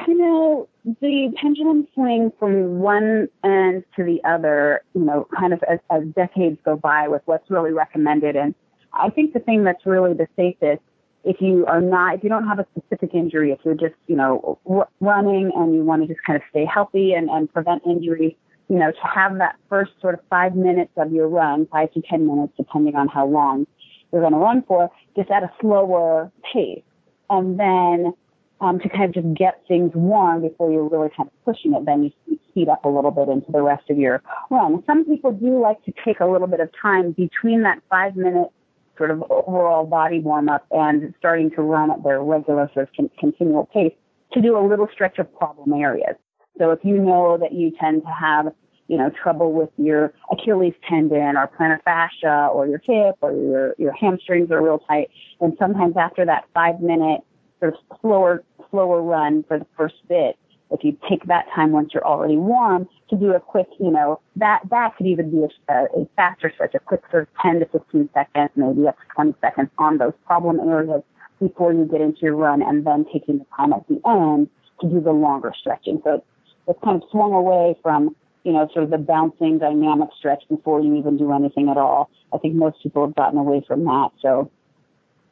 You 0.06 0.16
know, 0.16 0.68
the 1.00 1.34
pendulum 1.40 1.88
swing 1.94 2.32
from 2.38 2.78
one 2.78 3.28
end 3.42 3.84
to 3.96 4.04
the 4.04 4.20
other, 4.24 4.82
you 4.94 5.02
know, 5.02 5.26
kind 5.38 5.52
of 5.52 5.62
as, 5.64 5.78
as 5.90 6.04
decades 6.14 6.58
go 6.64 6.76
by 6.76 7.08
with 7.08 7.22
what's 7.24 7.50
really 7.50 7.72
recommended. 7.72 8.36
And 8.36 8.54
I 8.92 9.10
think 9.10 9.32
the 9.32 9.40
thing 9.40 9.64
that's 9.64 9.84
really 9.86 10.12
the 10.12 10.28
safest, 10.36 10.82
if 11.24 11.40
you 11.40 11.64
are 11.66 11.80
not, 11.80 12.16
if 12.16 12.22
you 12.22 12.28
don't 12.28 12.46
have 12.46 12.58
a 12.58 12.66
specific 12.76 13.14
injury, 13.14 13.50
if 13.52 13.58
you're 13.64 13.74
just, 13.74 13.94
you 14.06 14.16
know, 14.16 14.58
r- 14.68 14.88
running 15.00 15.52
and 15.54 15.74
you 15.74 15.82
want 15.82 16.02
to 16.02 16.08
just 16.08 16.20
kind 16.26 16.36
of 16.36 16.42
stay 16.50 16.66
healthy 16.66 17.14
and, 17.14 17.30
and 17.30 17.52
prevent 17.52 17.82
injury, 17.86 18.36
you 18.68 18.78
know, 18.78 18.90
to 18.90 19.00
have 19.02 19.38
that 19.38 19.56
first 19.68 19.92
sort 20.00 20.14
of 20.14 20.20
five 20.30 20.54
minutes 20.54 20.92
of 20.96 21.12
your 21.12 21.28
run, 21.28 21.66
five 21.70 21.92
to 21.92 22.02
10 22.02 22.26
minutes, 22.26 22.52
depending 22.56 22.96
on 22.96 23.08
how 23.08 23.26
long 23.26 23.66
you're 24.12 24.22
going 24.22 24.32
to 24.32 24.38
run 24.38 24.62
for, 24.66 24.90
just 25.16 25.30
at 25.30 25.42
a 25.42 25.50
slower 25.60 26.30
pace. 26.52 26.82
And 27.30 27.58
then 27.58 28.14
um, 28.60 28.78
to 28.80 28.88
kind 28.88 29.04
of 29.04 29.12
just 29.12 29.34
get 29.36 29.62
things 29.68 29.92
warm 29.94 30.42
before 30.42 30.72
you're 30.72 30.88
really 30.88 31.10
kind 31.16 31.28
of 31.28 31.44
pushing 31.44 31.74
it, 31.74 31.84
then 31.84 32.04
you 32.26 32.38
speed 32.48 32.68
up 32.68 32.84
a 32.84 32.88
little 32.88 33.10
bit 33.10 33.28
into 33.28 33.50
the 33.50 33.62
rest 33.62 33.90
of 33.90 33.98
your 33.98 34.22
run. 34.50 34.82
Some 34.86 35.04
people 35.04 35.32
do 35.32 35.60
like 35.60 35.82
to 35.84 35.92
take 36.04 36.20
a 36.20 36.26
little 36.26 36.46
bit 36.46 36.60
of 36.60 36.70
time 36.80 37.12
between 37.12 37.62
that 37.62 37.82
five 37.90 38.16
minute 38.16 38.48
sort 38.96 39.10
of 39.10 39.24
overall 39.28 39.84
body 39.84 40.20
warm 40.20 40.48
up 40.48 40.64
and 40.70 41.12
starting 41.18 41.50
to 41.50 41.62
run 41.62 41.90
at 41.90 42.02
their 42.04 42.22
regular 42.22 42.70
sort 42.72 42.88
of 42.88 42.94
con- 42.94 43.10
continual 43.18 43.66
pace 43.66 43.92
to 44.32 44.40
do 44.40 44.56
a 44.56 44.62
little 44.64 44.88
stretch 44.92 45.18
of 45.18 45.32
problem 45.36 45.72
areas. 45.72 46.14
So 46.58 46.70
if 46.70 46.80
you 46.84 46.98
know 46.98 47.36
that 47.40 47.52
you 47.52 47.72
tend 47.80 48.02
to 48.02 48.08
have, 48.08 48.52
you 48.88 48.96
know, 48.96 49.10
trouble 49.10 49.52
with 49.52 49.70
your 49.76 50.12
Achilles 50.30 50.74
tendon 50.88 51.36
or 51.36 51.50
plantar 51.58 51.82
fascia 51.82 52.48
or 52.52 52.66
your 52.66 52.80
hip 52.84 53.16
or 53.20 53.32
your, 53.32 53.74
your 53.78 53.92
hamstrings 53.92 54.50
are 54.50 54.62
real 54.62 54.78
tight, 54.78 55.10
then 55.40 55.56
sometimes 55.58 55.96
after 55.96 56.24
that 56.26 56.44
five 56.54 56.80
minute 56.80 57.22
sort 57.60 57.74
of 57.74 57.98
slower, 58.00 58.44
slower 58.70 59.02
run 59.02 59.44
for 59.48 59.58
the 59.58 59.66
first 59.76 59.96
bit, 60.08 60.36
if 60.70 60.82
you 60.82 60.96
take 61.08 61.24
that 61.26 61.46
time 61.54 61.72
once 61.72 61.90
you're 61.92 62.06
already 62.06 62.36
warm 62.36 62.88
to 63.10 63.16
do 63.16 63.32
a 63.32 63.40
quick, 63.40 63.68
you 63.78 63.90
know, 63.90 64.20
that, 64.36 64.60
that 64.70 64.96
could 64.96 65.06
even 65.06 65.30
be 65.30 65.44
a, 65.68 65.72
a 65.72 66.08
faster 66.16 66.50
stretch, 66.54 66.74
a 66.74 66.78
quick 66.78 67.02
sort 67.10 67.24
of 67.24 67.28
10 67.42 67.60
to 67.60 67.66
15 67.66 68.08
seconds, 68.14 68.50
maybe 68.56 68.88
up 68.88 68.96
to 68.96 69.04
20 69.14 69.34
seconds 69.40 69.70
on 69.78 69.98
those 69.98 70.14
problem 70.26 70.60
areas 70.60 71.02
before 71.40 71.72
you 71.72 71.84
get 71.84 72.00
into 72.00 72.20
your 72.22 72.34
run 72.36 72.62
and 72.62 72.86
then 72.86 73.04
taking 73.12 73.38
the 73.38 73.46
time 73.56 73.72
at 73.72 73.86
the 73.88 74.00
end 74.06 74.48
to 74.80 74.88
do 74.88 75.00
the 75.00 75.12
longer 75.12 75.52
stretching. 75.58 76.00
So 76.02 76.24
it's, 76.66 76.78
kind 76.82 77.02
of 77.02 77.08
swung 77.10 77.32
away 77.32 77.76
from, 77.82 78.14
you 78.44 78.52
know, 78.52 78.68
sort 78.72 78.84
of 78.84 78.90
the 78.90 78.98
bouncing 78.98 79.58
dynamic 79.58 80.08
stretch 80.18 80.42
before 80.48 80.80
you 80.80 80.96
even 80.96 81.16
do 81.16 81.32
anything 81.32 81.68
at 81.68 81.76
all. 81.76 82.10
I 82.32 82.38
think 82.38 82.54
most 82.54 82.82
people 82.82 83.06
have 83.06 83.14
gotten 83.14 83.38
away 83.38 83.64
from 83.66 83.84
that. 83.84 84.10
So 84.20 84.50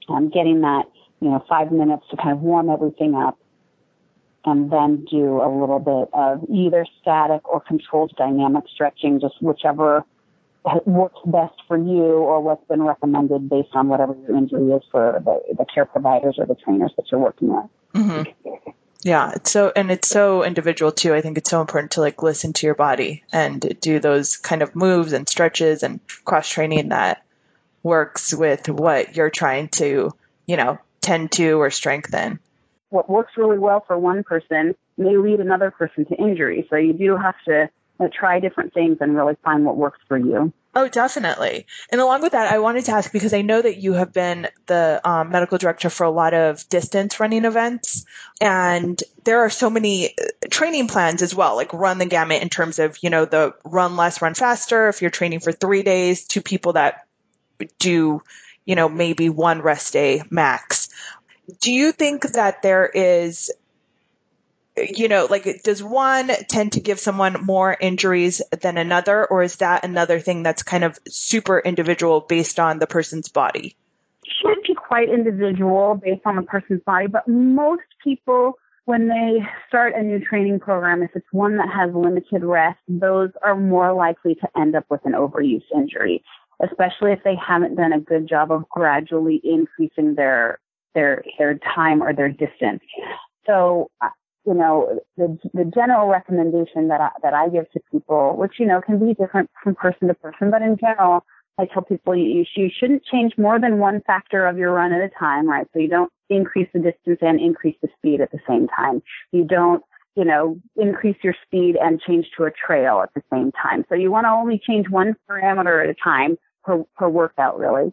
um, 0.08 0.30
getting 0.30 0.60
that, 0.62 0.84
you 1.20 1.30
know, 1.30 1.44
five 1.48 1.72
minutes 1.72 2.04
to 2.10 2.16
kind 2.16 2.32
of 2.32 2.40
warm 2.40 2.70
everything 2.70 3.14
up 3.14 3.38
and 4.44 4.72
then 4.72 5.04
do 5.10 5.40
a 5.40 5.48
little 5.48 5.78
bit 5.78 6.08
of 6.12 6.44
either 6.50 6.84
static 7.00 7.48
or 7.48 7.60
controlled 7.60 8.12
dynamic 8.16 8.64
stretching, 8.72 9.20
just 9.20 9.40
whichever 9.40 10.04
works 10.84 11.18
best 11.26 11.54
for 11.66 11.76
you 11.76 12.02
or 12.02 12.40
what's 12.40 12.66
been 12.68 12.82
recommended 12.82 13.48
based 13.48 13.70
on 13.72 13.88
whatever 13.88 14.14
your 14.26 14.36
injury 14.36 14.72
is 14.72 14.82
for 14.90 15.20
the, 15.24 15.54
the 15.56 15.64
care 15.72 15.84
providers 15.84 16.36
or 16.38 16.46
the 16.46 16.54
trainers 16.54 16.92
that 16.96 17.04
you're 17.10 17.20
working 17.20 17.48
with. 17.48 17.66
Mm-hmm. 17.94 18.70
Yeah, 19.02 19.32
it's 19.34 19.50
so 19.50 19.72
and 19.74 19.90
it's 19.90 20.08
so 20.08 20.44
individual 20.44 20.92
too. 20.92 21.12
I 21.14 21.20
think 21.20 21.36
it's 21.38 21.50
so 21.50 21.60
important 21.60 21.92
to 21.92 22.00
like 22.00 22.22
listen 22.22 22.52
to 22.54 22.66
your 22.66 22.76
body 22.76 23.24
and 23.32 23.76
do 23.80 23.98
those 23.98 24.36
kind 24.36 24.62
of 24.62 24.76
moves 24.76 25.12
and 25.12 25.28
stretches 25.28 25.82
and 25.82 26.00
cross 26.24 26.48
training 26.48 26.90
that 26.90 27.24
works 27.82 28.32
with 28.32 28.68
what 28.68 29.16
you're 29.16 29.30
trying 29.30 29.68
to, 29.70 30.12
you 30.46 30.56
know, 30.56 30.78
tend 31.00 31.32
to 31.32 31.60
or 31.60 31.70
strengthen 31.70 32.38
what 32.92 33.08
works 33.08 33.32
really 33.36 33.58
well 33.58 33.82
for 33.86 33.98
one 33.98 34.22
person 34.22 34.74
may 34.98 35.16
lead 35.16 35.40
another 35.40 35.70
person 35.70 36.04
to 36.04 36.14
injury. 36.14 36.66
So 36.68 36.76
you 36.76 36.92
do 36.92 37.16
have 37.16 37.34
to 37.46 37.70
try 38.12 38.40
different 38.40 38.74
things 38.74 38.98
and 39.00 39.16
really 39.16 39.36
find 39.44 39.64
what 39.64 39.76
works 39.76 40.00
for 40.08 40.18
you. 40.18 40.52
Oh, 40.74 40.88
definitely. 40.88 41.66
And 41.90 42.00
along 42.00 42.22
with 42.22 42.32
that, 42.32 42.50
I 42.50 42.58
wanted 42.58 42.86
to 42.86 42.92
ask 42.92 43.12
because 43.12 43.34
I 43.34 43.42
know 43.42 43.60
that 43.60 43.76
you 43.76 43.92
have 43.92 44.12
been 44.12 44.48
the 44.66 45.00
um, 45.04 45.30
medical 45.30 45.58
director 45.58 45.90
for 45.90 46.04
a 46.04 46.10
lot 46.10 46.32
of 46.32 46.66
distance 46.70 47.20
running 47.20 47.44
events, 47.44 48.06
and 48.40 49.00
there 49.24 49.40
are 49.40 49.50
so 49.50 49.68
many 49.68 50.14
uh, 50.18 50.24
training 50.50 50.88
plans 50.88 51.20
as 51.20 51.34
well, 51.34 51.56
like 51.56 51.74
run 51.74 51.98
the 51.98 52.06
gamut 52.06 52.42
in 52.42 52.48
terms 52.48 52.78
of 52.78 52.96
you 53.02 53.10
know 53.10 53.26
the 53.26 53.54
run 53.64 53.96
less, 53.96 54.22
run 54.22 54.32
faster. 54.32 54.88
If 54.88 55.02
you're 55.02 55.10
training 55.10 55.40
for 55.40 55.52
three 55.52 55.82
days, 55.82 56.24
to 56.28 56.40
people 56.40 56.72
that 56.72 57.06
do 57.78 58.22
you 58.64 58.74
know 58.74 58.88
maybe 58.88 59.28
one 59.28 59.60
rest 59.60 59.92
day 59.92 60.22
max 60.30 60.88
do 61.60 61.72
you 61.72 61.92
think 61.92 62.22
that 62.32 62.62
there 62.62 62.86
is 62.86 63.50
you 64.76 65.08
know, 65.08 65.26
like 65.28 65.62
does 65.62 65.82
one 65.82 66.28
tend 66.48 66.72
to 66.72 66.80
give 66.80 66.98
someone 66.98 67.44
more 67.44 67.76
injuries 67.80 68.40
than 68.60 68.78
another, 68.78 69.26
or 69.26 69.42
is 69.42 69.56
that 69.56 69.84
another 69.84 70.18
thing 70.18 70.42
that's 70.42 70.62
kind 70.62 70.84
of 70.84 70.98
super 71.08 71.58
individual 71.58 72.20
based 72.20 72.58
on 72.58 72.78
the 72.78 72.86
person's 72.86 73.28
body? 73.28 73.76
Should 74.40 74.62
be 74.66 74.74
quite 74.74 75.10
individual 75.10 76.00
based 76.02 76.22
on 76.24 76.36
the 76.36 76.42
person's 76.42 76.82
body, 76.84 77.06
but 77.06 77.28
most 77.28 77.82
people, 78.02 78.54
when 78.86 79.08
they 79.08 79.40
start 79.68 79.94
a 79.94 80.02
new 80.02 80.20
training 80.20 80.60
program, 80.60 81.02
if 81.02 81.10
it's 81.14 81.26
one 81.32 81.58
that 81.58 81.68
has 81.68 81.94
limited 81.94 82.42
rest, 82.42 82.78
those 82.88 83.30
are 83.42 83.54
more 83.54 83.92
likely 83.92 84.34
to 84.36 84.48
end 84.58 84.74
up 84.74 84.86
with 84.90 85.04
an 85.04 85.12
overuse 85.12 85.64
injury, 85.74 86.24
especially 86.62 87.12
if 87.12 87.22
they 87.24 87.36
haven't 87.36 87.74
done 87.74 87.92
a 87.92 88.00
good 88.00 88.26
job 88.26 88.50
of 88.50 88.66
gradually 88.70 89.40
increasing 89.44 90.14
their 90.14 90.58
their 90.94 91.22
their 91.38 91.58
time 91.74 92.02
or 92.02 92.14
their 92.14 92.30
distance. 92.30 92.82
So, 93.46 93.90
uh, 94.00 94.08
you 94.46 94.54
know, 94.54 95.00
the 95.16 95.38
the 95.54 95.64
general 95.64 96.08
recommendation 96.08 96.88
that 96.88 97.00
I, 97.00 97.10
that 97.22 97.34
I 97.34 97.48
give 97.48 97.70
to 97.72 97.80
people, 97.90 98.36
which 98.36 98.54
you 98.58 98.66
know 98.66 98.80
can 98.80 98.98
be 98.98 99.14
different 99.14 99.50
from 99.62 99.74
person 99.74 100.08
to 100.08 100.14
person, 100.14 100.50
but 100.50 100.62
in 100.62 100.76
general, 100.78 101.24
I 101.58 101.66
tell 101.66 101.82
people 101.82 102.16
you 102.16 102.44
you 102.56 102.70
shouldn't 102.78 103.04
change 103.04 103.32
more 103.38 103.60
than 103.60 103.78
one 103.78 104.00
factor 104.06 104.46
of 104.46 104.58
your 104.58 104.72
run 104.72 104.92
at 104.92 105.00
a 105.00 105.10
time, 105.18 105.48
right? 105.48 105.66
So 105.72 105.78
you 105.78 105.88
don't 105.88 106.12
increase 106.28 106.68
the 106.72 106.80
distance 106.80 107.18
and 107.20 107.40
increase 107.40 107.76
the 107.82 107.88
speed 107.98 108.20
at 108.20 108.32
the 108.32 108.40
same 108.48 108.68
time. 108.68 109.02
You 109.32 109.44
don't 109.44 109.82
you 110.16 110.24
know, 110.24 110.58
increase 110.76 111.16
your 111.22 111.34
speed 111.46 111.76
and 111.80 112.00
change 112.00 112.26
to 112.36 112.44
a 112.44 112.50
trail 112.50 113.00
at 113.02 113.12
the 113.14 113.22
same 113.32 113.50
time. 113.52 113.84
So 113.88 113.94
you 113.94 114.10
want 114.10 114.24
to 114.24 114.30
only 114.30 114.60
change 114.64 114.88
one 114.90 115.16
parameter 115.28 115.82
at 115.82 115.88
a 115.88 115.94
time 115.94 116.36
per, 116.64 116.84
per 116.96 117.08
workout, 117.08 117.58
really. 117.58 117.92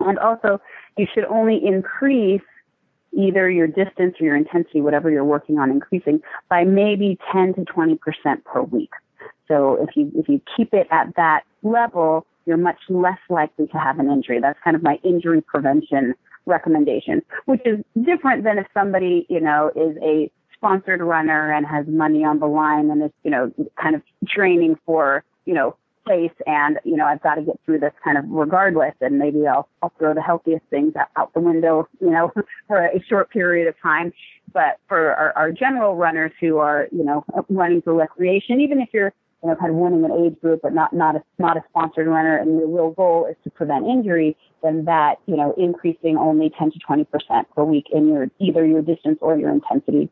And 0.00 0.18
also, 0.18 0.60
you 0.96 1.06
should 1.12 1.24
only 1.24 1.60
increase 1.64 2.42
either 3.12 3.50
your 3.50 3.66
distance 3.66 4.16
or 4.20 4.26
your 4.26 4.36
intensity, 4.36 4.80
whatever 4.80 5.10
you're 5.10 5.24
working 5.24 5.58
on 5.58 5.70
increasing, 5.70 6.20
by 6.48 6.64
maybe 6.64 7.18
10 7.32 7.54
to 7.54 7.60
20% 7.62 7.98
per 8.44 8.62
week. 8.62 8.90
So 9.46 9.82
if 9.82 9.96
you, 9.96 10.12
if 10.14 10.28
you 10.28 10.40
keep 10.56 10.74
it 10.74 10.86
at 10.90 11.14
that 11.16 11.42
level, 11.62 12.26
you're 12.46 12.56
much 12.56 12.78
less 12.88 13.18
likely 13.28 13.66
to 13.68 13.78
have 13.78 13.98
an 13.98 14.10
injury. 14.10 14.40
That's 14.40 14.58
kind 14.62 14.76
of 14.76 14.82
my 14.82 14.98
injury 15.02 15.40
prevention 15.40 16.14
recommendation, 16.46 17.22
which 17.44 17.60
is 17.64 17.78
different 18.02 18.44
than 18.44 18.58
if 18.58 18.66
somebody, 18.72 19.26
you 19.28 19.40
know, 19.40 19.70
is 19.76 19.96
a 20.02 20.30
sponsored 20.54 21.00
runner 21.00 21.52
and 21.52 21.66
has 21.66 21.86
money 21.86 22.24
on 22.24 22.40
the 22.40 22.46
line 22.46 22.90
and 22.90 23.02
is, 23.04 23.10
you 23.22 23.30
know, 23.30 23.52
kind 23.80 23.94
of 23.94 24.02
training 24.26 24.76
for, 24.84 25.24
you 25.44 25.54
know, 25.54 25.76
place 26.08 26.32
and, 26.46 26.78
you 26.84 26.96
know, 26.96 27.04
I've 27.04 27.22
got 27.22 27.34
to 27.34 27.42
get 27.42 27.60
through 27.64 27.80
this 27.80 27.92
kind 28.02 28.16
of 28.16 28.24
regardless 28.28 28.94
and 29.00 29.18
maybe 29.18 29.46
I'll, 29.46 29.68
I'll 29.82 29.92
throw 29.98 30.14
the 30.14 30.22
healthiest 30.22 30.64
things 30.70 30.94
out, 31.16 31.34
the 31.34 31.40
window, 31.40 31.86
you 32.00 32.10
know, 32.10 32.32
for 32.66 32.86
a 32.86 33.02
short 33.08 33.30
period 33.30 33.68
of 33.68 33.74
time. 33.82 34.12
But 34.52 34.78
for 34.88 35.14
our, 35.14 35.32
our 35.36 35.52
general 35.52 35.96
runners 35.96 36.32
who 36.40 36.56
are, 36.58 36.88
you 36.90 37.04
know, 37.04 37.24
running 37.50 37.82
for 37.82 37.92
recreation, 37.92 38.60
even 38.60 38.80
if 38.80 38.88
you're, 38.92 39.12
you 39.42 39.50
know, 39.50 39.56
kind 39.56 39.70
of 39.70 39.76
winning 39.76 40.04
an 40.04 40.24
age 40.24 40.40
group, 40.40 40.60
but 40.62 40.72
not, 40.72 40.94
not 40.94 41.16
a, 41.16 41.22
not 41.38 41.58
a 41.58 41.62
sponsored 41.68 42.06
runner 42.06 42.38
and 42.38 42.58
your 42.58 42.66
real 42.66 42.90
goal 42.90 43.26
is 43.30 43.36
to 43.44 43.50
prevent 43.50 43.86
injury, 43.86 44.36
then 44.62 44.86
that, 44.86 45.16
you 45.26 45.36
know, 45.36 45.54
increasing 45.58 46.16
only 46.16 46.50
10 46.58 46.72
to 46.72 46.78
20% 46.78 47.06
per 47.54 47.64
week 47.64 47.86
in 47.92 48.08
your, 48.08 48.30
either 48.38 48.66
your 48.66 48.82
distance 48.82 49.18
or 49.20 49.38
your 49.38 49.50
intensity 49.50 50.10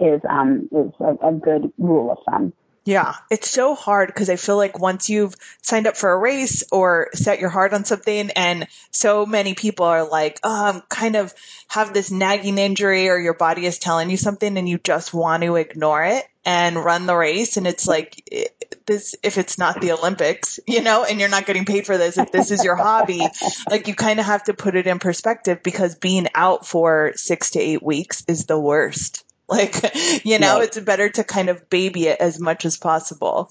is, 0.00 0.20
um, 0.28 0.68
is 0.72 0.92
a, 1.00 1.28
a 1.28 1.32
good 1.32 1.70
rule 1.78 2.10
of 2.10 2.18
thumb. 2.24 2.52
Yeah, 2.84 3.14
it's 3.30 3.48
so 3.48 3.76
hard 3.76 4.08
because 4.08 4.28
I 4.28 4.34
feel 4.34 4.56
like 4.56 4.78
once 4.78 5.08
you've 5.08 5.36
signed 5.62 5.86
up 5.86 5.96
for 5.96 6.10
a 6.10 6.18
race 6.18 6.64
or 6.72 7.10
set 7.14 7.38
your 7.38 7.48
heart 7.48 7.72
on 7.72 7.84
something, 7.84 8.30
and 8.30 8.66
so 8.90 9.24
many 9.24 9.54
people 9.54 9.86
are 9.86 10.08
like, 10.08 10.40
oh, 10.42 10.66
I'm 10.66 10.80
kind 10.88 11.14
of 11.14 11.32
have 11.68 11.94
this 11.94 12.10
nagging 12.10 12.58
injury, 12.58 13.08
or 13.08 13.18
your 13.18 13.34
body 13.34 13.66
is 13.66 13.78
telling 13.78 14.10
you 14.10 14.16
something, 14.16 14.58
and 14.58 14.68
you 14.68 14.78
just 14.78 15.14
want 15.14 15.44
to 15.44 15.54
ignore 15.54 16.04
it 16.04 16.24
and 16.44 16.76
run 16.76 17.06
the 17.06 17.14
race. 17.14 17.56
And 17.56 17.68
it's 17.68 17.86
like, 17.86 18.50
this, 18.86 19.14
if 19.22 19.38
it's 19.38 19.58
not 19.58 19.80
the 19.80 19.92
Olympics, 19.92 20.58
you 20.66 20.82
know, 20.82 21.04
and 21.04 21.20
you're 21.20 21.28
not 21.28 21.46
getting 21.46 21.64
paid 21.64 21.86
for 21.86 21.96
this, 21.96 22.18
if 22.18 22.32
this 22.32 22.50
is 22.50 22.64
your 22.64 22.76
hobby, 22.76 23.22
like 23.70 23.86
you 23.86 23.94
kind 23.94 24.18
of 24.18 24.26
have 24.26 24.42
to 24.44 24.54
put 24.54 24.74
it 24.74 24.88
in 24.88 24.98
perspective 24.98 25.62
because 25.62 25.94
being 25.94 26.26
out 26.34 26.66
for 26.66 27.12
six 27.14 27.52
to 27.52 27.60
eight 27.60 27.82
weeks 27.82 28.24
is 28.26 28.46
the 28.46 28.58
worst. 28.58 29.24
Like, 29.52 29.94
you 30.24 30.38
know, 30.38 30.60
it's 30.60 30.80
better 30.80 31.08
to 31.10 31.24
kind 31.24 31.48
of 31.48 31.68
baby 31.68 32.08
it 32.08 32.20
as 32.20 32.40
much 32.40 32.64
as 32.64 32.78
possible. 32.78 33.50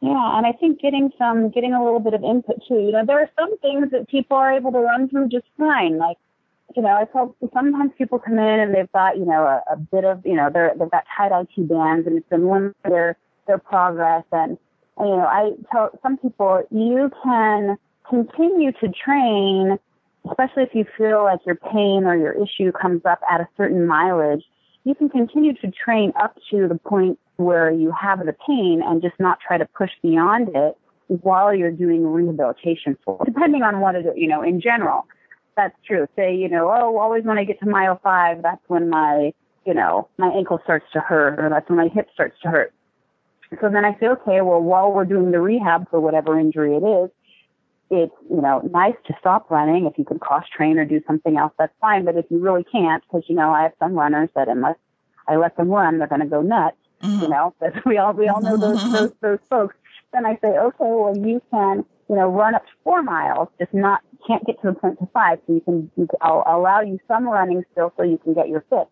Yeah, 0.00 0.38
and 0.38 0.46
I 0.46 0.52
think 0.52 0.80
getting 0.80 1.10
some, 1.18 1.50
getting 1.50 1.72
a 1.72 1.82
little 1.82 2.00
bit 2.00 2.14
of 2.14 2.22
input 2.22 2.56
too. 2.66 2.74
You 2.74 2.92
know, 2.92 3.04
there 3.04 3.20
are 3.20 3.30
some 3.38 3.58
things 3.58 3.90
that 3.92 4.08
people 4.08 4.36
are 4.36 4.52
able 4.52 4.72
to 4.72 4.78
run 4.78 5.08
through 5.08 5.28
just 5.28 5.46
fine. 5.58 5.98
Like, 5.98 6.16
you 6.74 6.82
know, 6.82 6.88
I 6.88 7.04
tell 7.04 7.34
sometimes 7.52 7.92
people 7.98 8.18
come 8.18 8.38
in 8.38 8.60
and 8.60 8.74
they've 8.74 8.90
got, 8.92 9.16
you 9.16 9.24
know, 9.24 9.42
a, 9.42 9.62
a 9.72 9.76
bit 9.76 10.04
of, 10.04 10.24
you 10.24 10.34
know, 10.34 10.50
they're, 10.52 10.74
they've 10.78 10.90
got 10.90 11.04
tight 11.16 11.32
IT 11.32 11.68
bands 11.68 12.06
and 12.06 12.18
it's 12.18 12.28
been 12.28 12.48
limiting 12.48 12.74
their, 12.84 13.16
their 13.46 13.58
progress. 13.58 14.24
And, 14.32 14.58
and, 14.98 15.08
you 15.08 15.16
know, 15.16 15.26
I 15.26 15.52
tell 15.72 15.90
some 16.02 16.18
people 16.18 16.62
you 16.70 17.10
can 17.22 17.76
continue 18.08 18.72
to 18.72 18.88
train 18.88 19.78
especially 20.28 20.62
if 20.62 20.74
you 20.74 20.84
feel 20.96 21.24
like 21.24 21.40
your 21.46 21.56
pain 21.56 22.04
or 22.04 22.16
your 22.16 22.32
issue 22.32 22.72
comes 22.72 23.02
up 23.04 23.20
at 23.30 23.40
a 23.40 23.48
certain 23.56 23.86
mileage, 23.86 24.44
you 24.84 24.94
can 24.94 25.08
continue 25.08 25.52
to 25.54 25.70
train 25.70 26.12
up 26.20 26.36
to 26.50 26.68
the 26.68 26.76
point 26.76 27.18
where 27.36 27.70
you 27.70 27.92
have 27.92 28.24
the 28.24 28.34
pain 28.46 28.82
and 28.84 29.02
just 29.02 29.18
not 29.18 29.38
try 29.40 29.58
to 29.58 29.66
push 29.66 29.90
beyond 30.02 30.48
it 30.54 30.76
while 31.08 31.54
you're 31.54 31.70
doing 31.70 32.06
rehabilitation 32.06 32.96
for, 33.04 33.22
depending 33.24 33.62
on 33.62 33.80
what 33.80 33.94
it 33.94 34.06
is, 34.06 34.12
you 34.16 34.28
know, 34.28 34.42
in 34.42 34.60
general. 34.60 35.06
That's 35.56 35.76
true. 35.86 36.06
Say, 36.16 36.34
you 36.36 36.48
know, 36.48 36.68
oh, 36.68 36.98
always 36.98 37.24
when 37.24 37.38
I 37.38 37.44
get 37.44 37.58
to 37.60 37.66
mile 37.66 37.98
five, 38.02 38.42
that's 38.42 38.62
when 38.68 38.90
my, 38.90 39.32
you 39.64 39.74
know, 39.74 40.08
my 40.18 40.28
ankle 40.28 40.60
starts 40.64 40.86
to 40.92 41.00
hurt 41.00 41.38
or 41.38 41.48
that's 41.48 41.68
when 41.68 41.78
my 41.78 41.88
hip 41.88 42.08
starts 42.12 42.36
to 42.42 42.48
hurt. 42.48 42.72
So 43.60 43.68
then 43.68 43.84
I 43.84 43.96
say, 43.98 44.06
okay, 44.08 44.40
well, 44.40 44.60
while 44.60 44.92
we're 44.92 45.04
doing 45.04 45.30
the 45.30 45.40
rehab 45.40 45.88
for 45.90 46.00
whatever 46.00 46.38
injury 46.38 46.74
it 46.76 46.82
is, 46.82 47.10
it's 47.90 48.14
you 48.30 48.40
know 48.40 48.60
nice 48.72 48.96
to 49.06 49.14
stop 49.20 49.50
running. 49.50 49.86
If 49.86 49.98
you 49.98 50.04
can 50.04 50.18
cross 50.18 50.44
train 50.54 50.78
or 50.78 50.84
do 50.84 51.00
something 51.06 51.36
else 51.36 51.52
that's 51.58 51.74
fine. 51.80 52.04
But 52.04 52.16
if 52.16 52.26
you 52.30 52.38
really 52.38 52.64
can't 52.64 53.02
because 53.02 53.24
you 53.28 53.36
know 53.36 53.50
i 53.50 53.62
have 53.62 53.72
some 53.78 53.94
runners 53.94 54.28
that 54.34 54.48
unless 54.48 54.76
i 55.28 55.36
let 55.36 55.56
them 55.56 55.68
run 55.68 55.98
they're 55.98 56.08
going 56.08 56.20
to 56.20 56.26
go 56.26 56.42
nuts 56.42 56.76
mm-hmm. 57.02 57.22
you 57.22 57.28
know? 57.28 57.54
But 57.60 57.74
we 57.86 57.98
all 57.98 58.12
we 58.12 58.28
all 58.28 58.40
know 58.40 58.56
those 58.56 58.80
mm-hmm. 58.80 58.92
those 58.92 59.12
those 59.20 59.38
folks. 59.48 59.76
Then 60.12 60.24
i 60.24 60.38
say 60.42 60.56
okay 60.56 60.76
well 60.78 61.14
you 61.16 61.42
can 61.50 61.84
you 62.08 62.16
know 62.16 62.28
run 62.28 62.54
up 62.54 62.64
to 62.64 62.72
four 62.84 63.02
miles 63.02 63.48
just 63.58 63.74
not 63.74 64.00
can't 64.26 64.44
get 64.46 64.60
to 64.62 64.68
the 64.68 64.72
point 64.72 64.98
to 64.98 65.06
five 65.12 65.38
so 65.46 65.52
you 65.52 65.60
can, 65.60 65.90
you 65.96 66.06
can 66.06 66.18
i'll 66.22 66.44
allow 66.46 66.80
you 66.80 66.98
some 67.06 67.28
running 67.28 67.64
still 67.72 67.92
so 67.96 68.02
you 68.02 68.16
can 68.18 68.32
get 68.32 68.48
your 68.48 68.64
fix 68.70 68.88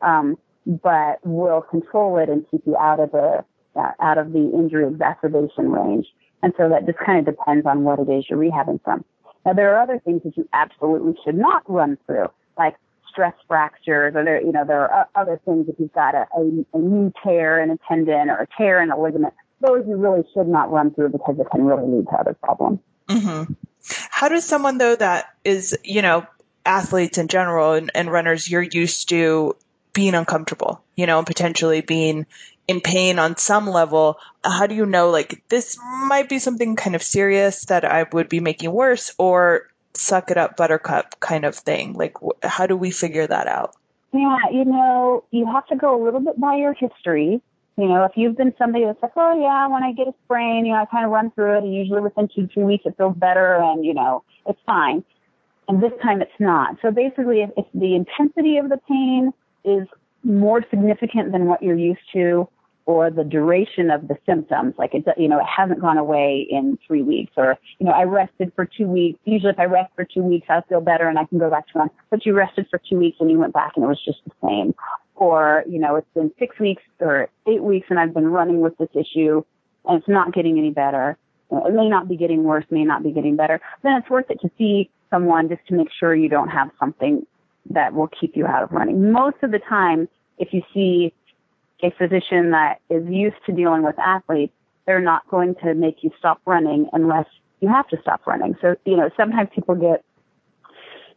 um 0.00 0.36
but 0.66 1.20
we'll 1.22 1.60
control 1.60 2.18
it 2.18 2.28
and 2.28 2.44
keep 2.50 2.62
you 2.66 2.76
out 2.76 2.98
of 2.98 3.12
the 3.12 3.44
uh, 3.76 3.90
out 4.00 4.18
of 4.18 4.32
the 4.32 4.50
injury 4.52 4.86
exacerbation 4.88 5.70
range 5.70 6.06
and 6.42 6.52
so 6.56 6.68
that 6.68 6.86
just 6.86 6.98
kind 6.98 7.18
of 7.18 7.24
depends 7.36 7.66
on 7.66 7.84
what 7.84 7.98
it 7.98 8.08
is 8.10 8.24
you're 8.28 8.38
rehabbing 8.38 8.82
from. 8.82 9.04
Now 9.44 9.52
there 9.52 9.74
are 9.74 9.82
other 9.82 10.00
things 10.04 10.22
that 10.24 10.36
you 10.36 10.48
absolutely 10.52 11.14
should 11.24 11.36
not 11.36 11.62
run 11.68 11.98
through, 12.06 12.26
like 12.56 12.76
stress 13.10 13.34
fractures, 13.46 14.14
or 14.14 14.24
there, 14.24 14.40
you 14.40 14.52
know, 14.52 14.64
there 14.66 14.90
are 14.90 15.08
other 15.14 15.40
things 15.44 15.66
if 15.68 15.76
you've 15.78 15.92
got 15.92 16.14
a, 16.14 16.26
a, 16.36 16.78
a 16.78 17.12
tear 17.24 17.62
in 17.62 17.70
a 17.70 17.78
tendon 17.88 18.30
or 18.30 18.42
a 18.42 18.46
tear 18.56 18.82
in 18.82 18.90
a 18.90 19.00
ligament. 19.00 19.34
Those 19.60 19.84
you 19.88 19.96
really 19.96 20.22
should 20.34 20.46
not 20.46 20.70
run 20.70 20.94
through 20.94 21.10
because 21.10 21.36
it 21.38 21.46
can 21.50 21.64
really 21.64 21.86
lead 21.88 22.06
to 22.10 22.16
other 22.16 22.34
problems. 22.34 22.78
Mm-hmm. 23.08 23.52
How 24.10 24.28
does 24.28 24.44
someone 24.44 24.78
though 24.78 24.94
that 24.96 25.26
is, 25.44 25.76
you 25.82 26.02
know, 26.02 26.26
athletes 26.64 27.18
in 27.18 27.28
general 27.28 27.72
and, 27.72 27.90
and 27.94 28.12
runners, 28.12 28.48
you're 28.48 28.62
used 28.62 29.08
to 29.08 29.56
being 29.94 30.14
uncomfortable, 30.14 30.84
you 30.94 31.06
know, 31.06 31.18
and 31.18 31.26
potentially 31.26 31.80
being 31.80 32.26
in 32.68 32.82
pain 32.82 33.18
on 33.18 33.36
some 33.36 33.66
level, 33.66 34.18
uh, 34.44 34.50
how 34.50 34.66
do 34.66 34.74
you 34.74 34.86
know 34.86 35.10
like 35.10 35.42
this 35.48 35.78
might 36.06 36.28
be 36.28 36.38
something 36.38 36.76
kind 36.76 36.94
of 36.94 37.02
serious 37.02 37.64
that 37.64 37.84
I 37.84 38.06
would 38.12 38.28
be 38.28 38.40
making 38.40 38.70
worse 38.70 39.12
or 39.18 39.68
suck 39.94 40.30
it 40.30 40.36
up 40.36 40.56
buttercup 40.56 41.18
kind 41.18 41.44
of 41.44 41.56
thing? 41.56 41.94
Like 41.94 42.16
wh- 42.22 42.46
how 42.46 42.66
do 42.66 42.76
we 42.76 42.90
figure 42.90 43.26
that 43.26 43.48
out? 43.48 43.74
Yeah, 44.12 44.36
you 44.52 44.66
know, 44.66 45.24
you 45.30 45.46
have 45.46 45.66
to 45.68 45.76
go 45.76 46.00
a 46.00 46.02
little 46.02 46.20
bit 46.20 46.38
by 46.38 46.56
your 46.56 46.74
history. 46.74 47.40
You 47.76 47.88
know, 47.88 48.04
if 48.04 48.12
you've 48.16 48.36
been 48.36 48.52
somebody 48.58 48.84
that's 48.84 49.02
like, 49.02 49.12
oh 49.16 49.40
yeah, 49.40 49.66
when 49.68 49.82
I 49.82 49.92
get 49.92 50.08
a 50.08 50.14
sprain, 50.24 50.66
you 50.66 50.72
know, 50.72 50.82
I 50.82 50.84
kind 50.86 51.04
of 51.04 51.10
run 51.10 51.30
through 51.30 51.58
it 51.58 51.64
and 51.64 51.74
usually 51.74 52.00
within 52.00 52.28
two, 52.34 52.48
three 52.52 52.64
weeks 52.64 52.84
it 52.86 52.96
feels 52.98 53.16
better 53.16 53.54
and, 53.54 53.84
you 53.84 53.94
know, 53.94 54.24
it's 54.46 54.60
fine. 54.66 55.04
And 55.68 55.82
this 55.82 55.92
time 56.02 56.20
it's 56.20 56.30
not. 56.38 56.76
So 56.82 56.90
basically 56.90 57.42
if, 57.42 57.50
if 57.56 57.66
the 57.72 57.94
intensity 57.94 58.58
of 58.58 58.68
the 58.68 58.78
pain 58.88 59.32
is 59.64 59.86
more 60.24 60.64
significant 60.70 61.32
than 61.32 61.46
what 61.46 61.62
you're 61.62 61.78
used 61.78 62.00
to, 62.14 62.48
or 62.88 63.10
the 63.10 63.22
duration 63.22 63.90
of 63.90 64.08
the 64.08 64.16
symptoms. 64.24 64.72
Like 64.78 64.94
it, 64.94 65.04
you 65.18 65.28
know, 65.28 65.38
it 65.38 65.44
hasn't 65.44 65.78
gone 65.78 65.98
away 65.98 66.46
in 66.48 66.78
three 66.86 67.02
weeks 67.02 67.32
or, 67.36 67.58
you 67.78 67.84
know, 67.84 67.92
I 67.92 68.04
rested 68.04 68.50
for 68.56 68.64
two 68.64 68.86
weeks. 68.86 69.18
Usually 69.26 69.52
if 69.52 69.58
I 69.58 69.64
rest 69.64 69.92
for 69.94 70.06
two 70.06 70.22
weeks, 70.22 70.46
I'll 70.48 70.62
feel 70.70 70.80
better 70.80 71.06
and 71.06 71.18
I 71.18 71.26
can 71.26 71.38
go 71.38 71.50
back 71.50 71.68
to 71.68 71.80
run. 71.80 71.90
But 72.08 72.24
you 72.24 72.32
rested 72.32 72.66
for 72.70 72.80
two 72.88 72.96
weeks 72.96 73.18
and 73.20 73.30
you 73.30 73.38
went 73.38 73.52
back 73.52 73.72
and 73.76 73.84
it 73.84 73.88
was 73.88 74.02
just 74.02 74.20
the 74.24 74.32
same. 74.42 74.74
Or, 75.16 75.64
you 75.68 75.78
know, 75.78 75.96
it's 75.96 76.08
been 76.14 76.32
six 76.38 76.58
weeks 76.58 76.82
or 76.98 77.28
eight 77.46 77.62
weeks 77.62 77.88
and 77.90 78.00
I've 78.00 78.14
been 78.14 78.28
running 78.28 78.62
with 78.62 78.78
this 78.78 78.88
issue 78.94 79.44
and 79.84 79.98
it's 79.98 80.08
not 80.08 80.32
getting 80.32 80.58
any 80.58 80.70
better. 80.70 81.18
It 81.50 81.74
may 81.74 81.90
not 81.90 82.08
be 82.08 82.16
getting 82.16 82.44
worse, 82.44 82.64
may 82.70 82.84
not 82.84 83.02
be 83.02 83.12
getting 83.12 83.36
better. 83.36 83.60
Then 83.82 83.96
it's 83.96 84.08
worth 84.08 84.30
it 84.30 84.40
to 84.40 84.50
see 84.56 84.88
someone 85.10 85.50
just 85.50 85.66
to 85.68 85.74
make 85.74 85.88
sure 86.00 86.14
you 86.14 86.30
don't 86.30 86.48
have 86.48 86.70
something 86.80 87.26
that 87.68 87.92
will 87.92 88.08
keep 88.18 88.34
you 88.34 88.46
out 88.46 88.62
of 88.62 88.72
running. 88.72 89.12
Most 89.12 89.36
of 89.42 89.50
the 89.50 89.60
time, 89.68 90.08
if 90.38 90.54
you 90.54 90.62
see 90.72 91.12
a 91.82 91.90
physician 91.92 92.50
that 92.50 92.80
is 92.90 93.06
used 93.08 93.36
to 93.46 93.52
dealing 93.52 93.82
with 93.82 93.98
athletes, 93.98 94.52
they're 94.86 95.00
not 95.00 95.26
going 95.28 95.54
to 95.62 95.74
make 95.74 96.02
you 96.02 96.10
stop 96.18 96.40
running 96.46 96.88
unless 96.92 97.26
you 97.60 97.68
have 97.68 97.88
to 97.88 98.00
stop 98.00 98.26
running. 98.26 98.56
So, 98.60 98.76
you 98.84 98.96
know, 98.96 99.10
sometimes 99.16 99.50
people 99.54 99.74
get 99.74 100.04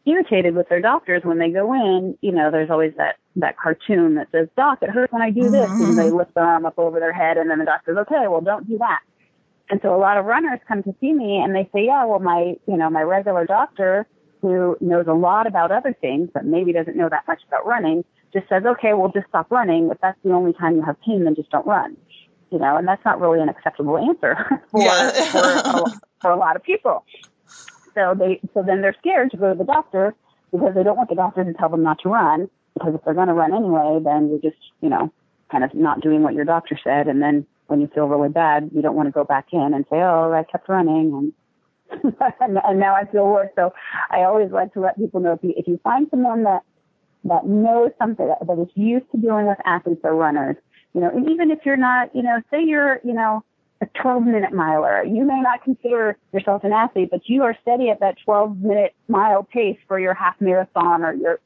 irritated 0.06 0.56
with 0.56 0.67
their 0.69 0.82
doctors 0.82 1.24
when 1.24 1.39
they 1.39 1.50
go 1.50 1.74
in. 1.74 2.17
You 2.21 2.32
know, 2.32 2.52
there's 2.52 2.69
always 2.69 2.93
that, 2.97 3.17
that 3.38 3.58
cartoon 3.58 4.15
that 4.15 4.28
says, 4.32 4.47
Doc, 4.58 4.80
it 4.82 4.89
hurts 4.89 5.13
when 5.13 5.21
I 5.21 5.30
do 5.30 5.50
this. 5.50 5.69
Mm-hmm. 5.69 5.84
And 5.84 5.97
they 5.97 6.10
lift 6.10 6.34
their 6.34 6.43
arm 6.43 6.65
up 6.65 6.78
over 6.78 7.00
their 7.00 7.13
head 7.13 7.38
and 7.38 7.50
then 7.50 7.60
the 7.60 7.65
doctor 7.65 7.91
says, 7.91 8.06
okay, 8.08 8.28
well, 8.28 8.41
don't 8.41 8.67
do 8.67 8.78
that. 8.80 9.02
And 9.69 9.80
so 9.82 9.95
a 9.95 9.97
lot 9.97 10.17
of 10.17 10.26
runners 10.26 10.60
come 10.67 10.84
to 10.84 10.93
see 11.00 11.13
me 11.13 11.38
and 11.38 11.56
they 11.56 11.69
say, 11.74 11.86
yeah, 11.86 12.04
well, 12.04 12.19
my, 12.19 12.56
you 12.67 12.78
know, 12.78 12.89
my 12.89 13.04
regular 13.04 13.45
doctor 13.45 14.06
who 14.41 14.76
knows 14.82 15.06
a 15.08 15.13
lot 15.13 15.47
about 15.47 15.71
other 15.71 15.95
things, 16.02 16.30
but 16.34 16.45
maybe 16.45 16.74
doesn't 16.74 16.97
know 16.97 17.08
that 17.08 17.26
much 17.28 17.41
about 17.47 17.65
running, 17.65 18.04
just 18.34 18.48
says, 18.50 18.63
okay, 18.65 18.94
well, 18.94 19.12
just 19.13 19.28
stop 19.28 19.52
running. 19.52 19.89
If 19.91 20.00
that's 20.02 20.17
the 20.24 20.32
only 20.32 20.54
time 20.54 20.76
you 20.76 20.84
have 20.84 21.00
pain, 21.02 21.24
then 21.24 21.36
just 21.36 21.50
don't 21.50 21.65
run. 21.65 21.98
You 22.50 22.60
know, 22.60 22.76
and 22.76 22.88
that's 22.88 23.04
not 23.06 23.20
really 23.22 23.41
an 23.41 23.50
acceptable 23.50 23.98
answer 23.98 24.36
for, 24.72 24.82
yeah. 24.82 25.12
for, 25.32 25.39
a, 25.39 25.84
for 26.22 26.32
a 26.32 26.38
lot 26.38 26.56
of 26.56 26.63
people. 26.63 27.06
So 27.96 28.13
they, 28.17 28.39
so 28.54 28.63
then 28.65 28.82
they're 28.82 28.96
scared 29.00 29.32
to 29.32 29.38
go 29.38 29.52
to 29.52 29.58
the 29.58 29.63
doctor 29.63 30.13
because 30.52 30.74
they 30.76 30.84
don't 30.84 30.98
want 30.98 31.10
the 31.10 31.15
doctor 31.15 31.44
to 31.44 31.54
tell 31.54 31.70
them 31.70 31.84
not 31.84 32.00
to 32.04 32.10
run. 32.10 32.50
Because 32.74 32.96
if 32.96 33.04
they're 33.04 33.13
going 33.13 33.28
to 33.28 33.34
run 33.34 33.54
anyway, 33.54 34.00
then 34.04 34.30
you're 34.30 34.52
just, 34.52 34.62
you 34.82 34.89
know, 34.89 35.12
kind 35.52 35.63
of 35.63 35.74
not 35.74 36.02
doing 36.02 36.24
what 36.24 36.34
your 36.34 36.46
doctor 36.46 36.80
said. 36.82 37.08
And 37.08 37.22
then 37.22 37.46
when 37.67 37.82
you 37.82 37.89
feel 37.94 38.08
really 38.08 38.30
bad, 38.30 38.70
you 38.74 38.82
don't 38.82 38.96
want 38.96 39.08
to 39.08 39.12
go 39.12 39.24
back 39.24 39.48
in 39.52 39.74
and 39.74 39.86
say, 39.89 39.98
oh, 39.98 40.32
I 40.34 40.44
kept 40.50 40.70
running 40.70 41.13
and 42.39 42.58
and 42.63 42.80
now 42.80 42.96
I 42.96 43.06
feel 43.06 43.26
worse. 43.26 43.50
So 43.56 43.74
I 44.10 44.24
always 44.24 44.52
like 44.52 44.74
to 44.74 44.80
let 44.80 44.98
people 44.98 45.20
know 45.20 45.34
if 45.34 45.44
you 45.44 45.54
if 45.56 45.67
you 45.67 45.80
find 45.84 46.08
someone 46.10 46.44
that 46.44 46.63
that 47.25 47.45
knows 47.45 47.91
something 47.99 48.27
that, 48.27 48.60
is 48.60 48.67
used 48.75 49.05
to 49.12 49.17
dealing 49.17 49.47
with 49.47 49.57
athletes 49.65 50.01
or 50.03 50.15
runners. 50.15 50.55
You 50.93 51.01
know, 51.01 51.10
and 51.10 51.29
even 51.29 51.51
if 51.51 51.60
you're 51.65 51.77
not, 51.77 52.13
you 52.15 52.23
know, 52.23 52.41
say 52.51 52.63
you're, 52.63 52.99
you 53.03 53.13
know, 53.13 53.43
a 53.81 53.86
12 54.01 54.23
minute 54.23 54.53
miler, 54.53 55.03
you 55.03 55.23
may 55.25 55.39
not 55.41 55.63
consider 55.63 56.17
yourself 56.34 56.63
an 56.63 56.73
athlete, 56.73 57.10
but 57.10 57.21
you 57.25 57.43
are 57.43 57.55
steady 57.62 57.89
at 57.89 57.99
that 57.99 58.15
12 58.23 58.57
minute 58.57 58.93
mile 59.07 59.43
pace 59.43 59.77
for 59.88 59.99
your 59.99 60.13
half 60.13 60.36
marathon 60.39 61.03
or 61.03 61.13
your 61.13 61.39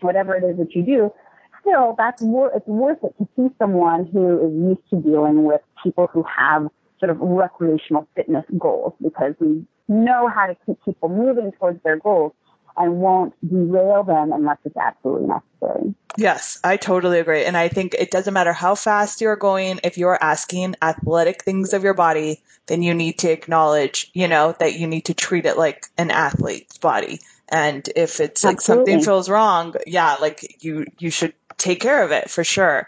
whatever 0.00 0.34
it 0.34 0.44
is 0.44 0.56
that 0.58 0.74
you 0.74 0.82
do. 0.82 1.12
Still, 1.60 1.94
that's 1.98 2.22
wor- 2.22 2.52
it's 2.54 2.66
worth 2.66 2.98
it 3.02 3.14
to 3.18 3.28
see 3.36 3.54
someone 3.58 4.06
who 4.06 4.46
is 4.46 4.52
used 4.52 4.90
to 4.90 5.08
dealing 5.08 5.44
with 5.44 5.60
people 5.82 6.08
who 6.12 6.24
have 6.24 6.68
sort 6.98 7.10
of 7.10 7.18
recreational 7.20 8.08
fitness 8.16 8.44
goals 8.58 8.92
because 9.02 9.34
we 9.38 9.64
know 9.88 10.28
how 10.28 10.46
to 10.46 10.56
keep 10.66 10.82
people 10.84 11.08
moving 11.08 11.52
towards 11.52 11.82
their 11.82 11.96
goals 11.96 12.32
and 12.78 13.00
won't 13.00 13.34
derail 13.46 14.04
them 14.04 14.32
unless 14.32 14.58
it's 14.64 14.76
absolutely 14.76 15.28
necessary. 15.28 15.94
Yes, 16.16 16.58
I 16.64 16.76
totally 16.76 17.18
agree. 17.20 17.44
And 17.44 17.56
I 17.56 17.68
think 17.68 17.94
it 17.94 18.10
doesn't 18.10 18.34
matter 18.34 18.52
how 18.52 18.74
fast 18.74 19.20
you're 19.20 19.36
going, 19.36 19.80
if 19.84 19.98
you're 19.98 20.18
asking 20.20 20.76
athletic 20.80 21.42
things 21.42 21.72
of 21.72 21.84
your 21.84 21.94
body, 21.94 22.40
then 22.66 22.82
you 22.82 22.94
need 22.94 23.18
to 23.20 23.30
acknowledge, 23.30 24.10
you 24.14 24.28
know, 24.28 24.54
that 24.58 24.78
you 24.78 24.86
need 24.86 25.06
to 25.06 25.14
treat 25.14 25.46
it 25.46 25.58
like 25.58 25.86
an 25.96 26.10
athlete's 26.10 26.78
body. 26.78 27.20
And 27.48 27.88
if 27.96 28.20
it's 28.20 28.44
like 28.44 28.56
absolutely. 28.56 28.92
something 28.92 29.04
feels 29.04 29.28
wrong, 29.28 29.74
yeah, 29.86 30.16
like 30.20 30.62
you, 30.62 30.86
you 30.98 31.10
should 31.10 31.34
take 31.56 31.80
care 31.80 32.02
of 32.02 32.12
it 32.12 32.30
for 32.30 32.44
sure. 32.44 32.86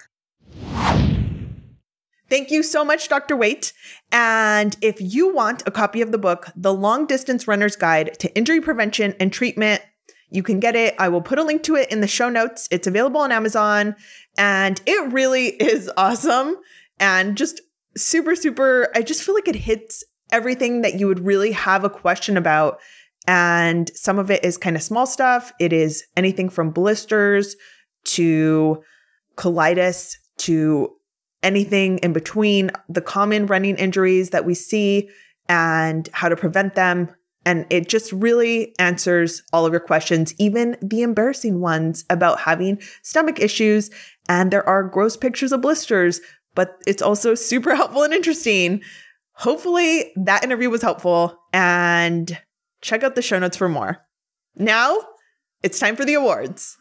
Thank 2.31 2.53
you 2.53 2.63
so 2.63 2.85
much, 2.85 3.09
Dr. 3.09 3.37
Waite. 3.37 3.73
And 4.13 4.77
if 4.81 5.01
you 5.01 5.35
want 5.35 5.65
a 5.67 5.73
copy 5.73 6.01
of 6.01 6.13
the 6.13 6.19
book, 6.19 6.49
The 6.55 6.73
Long 6.73 7.07
Distance 7.07 7.49
Runner's 7.49 7.75
Guide 7.75 8.17
to 8.21 8.35
Injury 8.37 8.61
Prevention 8.61 9.15
and 9.19 9.33
Treatment, 9.33 9.83
you 10.31 10.45
can 10.45 10.61
get 10.61 10.77
it. 10.77 10.95
I 10.97 11.09
will 11.09 11.23
put 11.23 11.41
a 11.41 11.43
link 11.43 11.65
to 11.65 11.75
it 11.75 11.91
in 11.91 12.01
the 12.01 12.07
show 12.07 12.29
notes. 12.29 12.69
It's 12.71 12.87
available 12.87 13.21
on 13.21 13.33
Amazon 13.33 13.97
and 14.39 14.81
it 14.87 15.13
really 15.13 15.47
is 15.61 15.91
awesome 15.97 16.57
and 17.01 17.37
just 17.37 17.61
super, 17.97 18.37
super. 18.37 18.93
I 18.95 19.03
just 19.03 19.25
feel 19.25 19.35
like 19.35 19.49
it 19.49 19.57
hits 19.57 20.05
everything 20.31 20.83
that 20.83 21.01
you 21.01 21.09
would 21.09 21.27
really 21.27 21.51
have 21.51 21.83
a 21.83 21.91
question 21.91 22.37
about. 22.37 22.79
And 23.27 23.91
some 23.97 24.21
of 24.21 24.31
it 24.31 24.45
is 24.45 24.57
kind 24.57 24.77
of 24.77 24.83
small 24.83 25.07
stuff. 25.07 25.53
It 25.59 25.73
is 25.73 26.05
anything 26.17 26.49
from 26.49 26.71
blisters 26.71 27.57
to 28.05 28.83
colitis 29.37 30.15
to 30.39 30.95
anything 31.43 31.99
in 31.99 32.13
between, 32.13 32.71
the 32.89 33.01
common 33.01 33.47
running 33.47 33.77
injuries 33.77 34.31
that 34.31 34.45
we 34.45 34.55
see 34.55 35.09
and 35.49 36.09
how 36.13 36.29
to 36.29 36.37
prevent 36.37 36.75
them. 36.75 37.15
And 37.47 37.67
it 37.71 37.89
just 37.89 38.13
really 38.13 38.75
answers 38.79 39.43
all 39.53 39.65
of 39.65 39.73
your 39.73 39.81
questions, 39.81 40.35
even 40.39 40.77
the 40.83 41.03
embarrassing 41.03 41.61
ones 41.61 42.05
about 42.11 42.41
having 42.41 42.81
stomach 43.03 43.41
issues. 43.41 43.91
And 44.29 44.51
there 44.51 44.69
are 44.69 44.83
gross 44.85 45.17
pictures 45.17 45.53
of 45.53 45.63
blisters, 45.63 46.21
but 46.55 46.77
it's 46.87 47.03
also 47.03 47.35
super 47.35 47.75
helpful 47.75 48.03
and 48.03 48.13
interesting. 48.13 48.83
Hopefully, 49.33 50.13
that 50.17 50.45
interview 50.45 50.69
was 50.69 50.83
helpful. 50.83 51.39
And 51.53 52.39
check 52.83 53.03
out 53.03 53.15
the 53.15 53.23
show 53.23 53.39
notes 53.39 53.57
for 53.57 53.69
more. 53.69 53.99
Now, 54.57 54.99
it's 55.63 55.79
time 55.79 55.97
for 55.97 56.05
the 56.05 56.15
awards. 56.15 56.77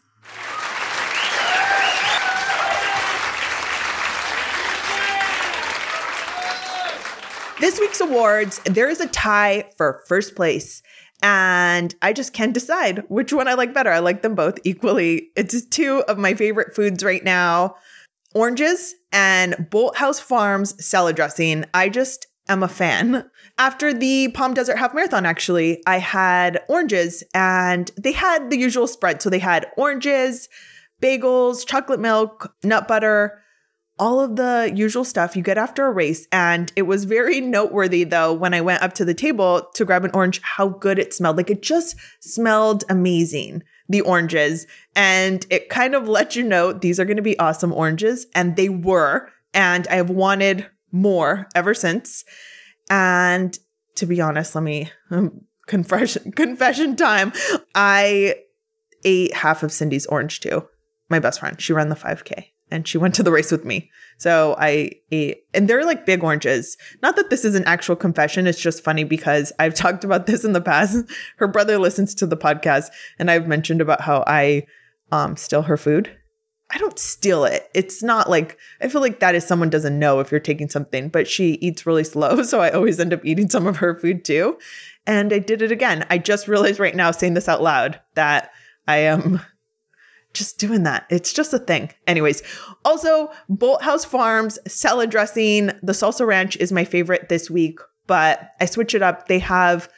This 7.60 7.78
week's 7.78 8.00
awards, 8.00 8.58
there 8.64 8.88
is 8.88 9.00
a 9.00 9.06
tie 9.06 9.70
for 9.76 10.02
first 10.08 10.34
place. 10.34 10.82
And 11.22 11.94
I 12.00 12.14
just 12.14 12.32
can't 12.32 12.54
decide 12.54 13.04
which 13.08 13.34
one 13.34 13.48
I 13.48 13.52
like 13.52 13.74
better. 13.74 13.90
I 13.90 13.98
like 13.98 14.22
them 14.22 14.34
both 14.34 14.58
equally. 14.64 15.28
It's 15.36 15.66
two 15.66 16.02
of 16.08 16.16
my 16.16 16.32
favorite 16.32 16.74
foods 16.74 17.04
right 17.04 17.22
now 17.22 17.76
oranges 18.34 18.94
and 19.12 19.54
Bolthouse 19.70 20.22
Farms 20.22 20.82
salad 20.82 21.16
dressing. 21.16 21.66
I 21.74 21.90
just 21.90 22.26
am 22.48 22.62
a 22.62 22.68
fan. 22.68 23.28
After 23.58 23.92
the 23.92 24.28
Palm 24.28 24.54
Desert 24.54 24.78
Half 24.78 24.94
Marathon, 24.94 25.26
actually, 25.26 25.82
I 25.86 25.98
had 25.98 26.62
oranges 26.66 27.22
and 27.34 27.90
they 27.98 28.12
had 28.12 28.48
the 28.48 28.58
usual 28.58 28.86
spread. 28.86 29.20
So 29.20 29.28
they 29.28 29.38
had 29.38 29.66
oranges, 29.76 30.48
bagels, 31.02 31.66
chocolate 31.66 32.00
milk, 32.00 32.54
nut 32.64 32.88
butter, 32.88 33.42
all 34.00 34.18
of 34.18 34.36
the 34.36 34.72
usual 34.74 35.04
stuff 35.04 35.36
you 35.36 35.42
get 35.42 35.58
after 35.58 35.84
a 35.84 35.92
race. 35.92 36.26
And 36.32 36.72
it 36.74 36.82
was 36.82 37.04
very 37.04 37.40
noteworthy, 37.40 38.02
though, 38.04 38.32
when 38.32 38.54
I 38.54 38.62
went 38.62 38.82
up 38.82 38.94
to 38.94 39.04
the 39.04 39.14
table 39.14 39.68
to 39.74 39.84
grab 39.84 40.04
an 40.04 40.10
orange, 40.14 40.40
how 40.42 40.68
good 40.68 40.98
it 40.98 41.12
smelled. 41.12 41.36
Like 41.36 41.50
it 41.50 41.62
just 41.62 41.96
smelled 42.18 42.82
amazing, 42.88 43.62
the 43.90 44.00
oranges. 44.00 44.66
And 44.96 45.46
it 45.50 45.68
kind 45.68 45.94
of 45.94 46.08
let 46.08 46.34
you 46.34 46.42
know 46.42 46.72
these 46.72 46.98
are 46.98 47.04
going 47.04 47.18
to 47.18 47.22
be 47.22 47.38
awesome 47.38 47.74
oranges. 47.74 48.26
And 48.34 48.56
they 48.56 48.70
were. 48.70 49.30
And 49.52 49.86
I 49.88 49.96
have 49.96 50.10
wanted 50.10 50.66
more 50.90 51.46
ever 51.54 51.74
since. 51.74 52.24
And 52.88 53.56
to 53.96 54.06
be 54.06 54.20
honest, 54.20 54.54
let 54.54 54.64
me 54.64 54.90
um, 55.10 55.42
confession 55.66 56.32
confession 56.32 56.96
time. 56.96 57.34
I 57.74 58.36
ate 59.04 59.34
half 59.34 59.62
of 59.62 59.72
Cindy's 59.72 60.06
orange 60.06 60.40
too. 60.40 60.66
My 61.10 61.18
best 61.18 61.40
friend. 61.40 61.60
She 61.60 61.74
ran 61.74 61.90
the 61.90 61.96
5K 61.96 62.46
and 62.70 62.86
she 62.86 62.98
went 62.98 63.14
to 63.16 63.22
the 63.22 63.32
race 63.32 63.50
with 63.50 63.64
me. 63.64 63.90
So 64.18 64.54
I 64.58 64.92
ate, 65.10 65.44
and 65.54 65.68
they're 65.68 65.84
like 65.84 66.06
big 66.06 66.22
oranges. 66.22 66.76
Not 67.02 67.16
that 67.16 67.30
this 67.30 67.44
is 67.44 67.54
an 67.54 67.64
actual 67.64 67.96
confession. 67.96 68.46
It's 68.46 68.60
just 68.60 68.84
funny 68.84 69.04
because 69.04 69.52
I've 69.58 69.74
talked 69.74 70.04
about 70.04 70.26
this 70.26 70.44
in 70.44 70.52
the 70.52 70.60
past. 70.60 71.04
Her 71.38 71.48
brother 71.48 71.78
listens 71.78 72.14
to 72.16 72.26
the 72.26 72.36
podcast 72.36 72.88
and 73.18 73.30
I've 73.30 73.48
mentioned 73.48 73.80
about 73.80 74.00
how 74.00 74.24
I 74.26 74.66
um, 75.10 75.36
steal 75.36 75.62
her 75.62 75.76
food. 75.76 76.16
I 76.72 76.78
don't 76.78 76.98
steal 76.98 77.44
it. 77.44 77.68
It's 77.74 78.00
not 78.00 78.30
like, 78.30 78.56
I 78.80 78.88
feel 78.88 79.00
like 79.00 79.18
that 79.18 79.34
is 79.34 79.44
someone 79.44 79.70
doesn't 79.70 79.98
know 79.98 80.20
if 80.20 80.30
you're 80.30 80.38
taking 80.38 80.68
something, 80.68 81.08
but 81.08 81.26
she 81.26 81.54
eats 81.54 81.84
really 81.84 82.04
slow. 82.04 82.42
So 82.50 82.60
I 82.60 82.70
always 82.70 83.00
end 83.00 83.12
up 83.12 83.24
eating 83.24 83.48
some 83.50 83.66
of 83.66 83.78
her 83.78 83.98
food 83.98 84.24
too. 84.24 84.56
And 85.06 85.32
I 85.32 85.38
did 85.38 85.62
it 85.62 85.72
again. 85.72 86.06
I 86.10 86.18
just 86.18 86.46
realized 86.46 86.78
right 86.78 86.94
now 86.94 87.10
saying 87.10 87.34
this 87.34 87.48
out 87.48 87.62
loud 87.62 88.00
that 88.14 88.50
I 88.86 88.98
am 88.98 89.40
just 90.32 90.58
doing 90.58 90.84
that. 90.84 91.06
It's 91.10 91.32
just 91.32 91.52
a 91.52 91.58
thing. 91.58 91.90
Anyways, 92.06 92.42
also 92.84 93.30
Bolthouse 93.50 94.06
Farms 94.06 94.58
salad 94.66 95.10
dressing. 95.10 95.66
The 95.82 95.92
salsa 95.92 96.26
ranch 96.26 96.56
is 96.56 96.72
my 96.72 96.84
favorite 96.84 97.28
this 97.28 97.50
week, 97.50 97.78
but 98.06 98.50
I 98.60 98.66
switch 98.66 98.94
it 98.94 99.02
up. 99.02 99.28
They 99.28 99.40
have, 99.40 99.88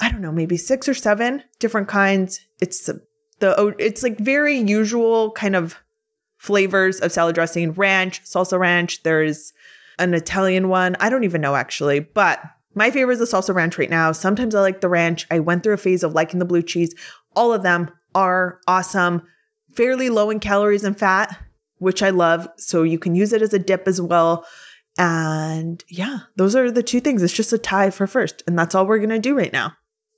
I 0.00 0.10
don't 0.10 0.20
know, 0.20 0.32
maybe 0.32 0.56
six 0.56 0.88
or 0.88 0.94
seven 0.94 1.42
different 1.58 1.88
kinds. 1.88 2.40
It's 2.60 2.86
the 2.86 3.76
it's 3.78 4.02
like 4.02 4.18
very 4.18 4.58
usual 4.58 5.30
kind 5.32 5.54
of 5.54 5.76
flavors 6.38 7.00
of 7.00 7.12
salad 7.12 7.34
dressing. 7.34 7.72
Ranch, 7.72 8.22
salsa 8.24 8.58
ranch. 8.58 9.02
There's 9.02 9.52
an 9.98 10.14
Italian 10.14 10.68
one. 10.68 10.96
I 11.00 11.10
don't 11.10 11.24
even 11.24 11.40
know 11.40 11.54
actually, 11.56 12.00
but 12.00 12.40
my 12.74 12.90
favorite 12.90 13.14
is 13.14 13.30
the 13.30 13.36
salsa 13.36 13.54
ranch 13.54 13.78
right 13.78 13.90
now. 13.90 14.12
Sometimes 14.12 14.54
I 14.54 14.60
like 14.60 14.80
the 14.80 14.88
ranch. 14.88 15.26
I 15.30 15.40
went 15.40 15.64
through 15.64 15.74
a 15.74 15.78
phase 15.78 16.04
of 16.04 16.14
liking 16.14 16.38
the 16.38 16.44
blue 16.44 16.62
cheese. 16.62 16.94
All 17.34 17.52
of 17.52 17.62
them 17.62 17.90
are 18.14 18.60
awesome 18.68 19.22
fairly 19.74 20.10
low 20.10 20.30
in 20.30 20.40
calories 20.40 20.84
and 20.84 20.98
fat, 20.98 21.38
which 21.78 22.02
I 22.02 22.10
love. 22.10 22.48
So 22.56 22.82
you 22.82 22.98
can 22.98 23.14
use 23.14 23.32
it 23.32 23.42
as 23.42 23.52
a 23.54 23.58
dip 23.58 23.86
as 23.86 24.00
well. 24.00 24.46
And 24.96 25.84
yeah, 25.88 26.20
those 26.36 26.56
are 26.56 26.70
the 26.70 26.82
two 26.82 27.00
things. 27.00 27.22
It's 27.22 27.32
just 27.32 27.52
a 27.52 27.58
tie 27.58 27.90
for 27.90 28.06
first. 28.06 28.42
And 28.46 28.58
that's 28.58 28.74
all 28.74 28.86
we're 28.86 28.98
going 28.98 29.10
to 29.10 29.18
do 29.18 29.36
right 29.36 29.52
now. 29.52 29.74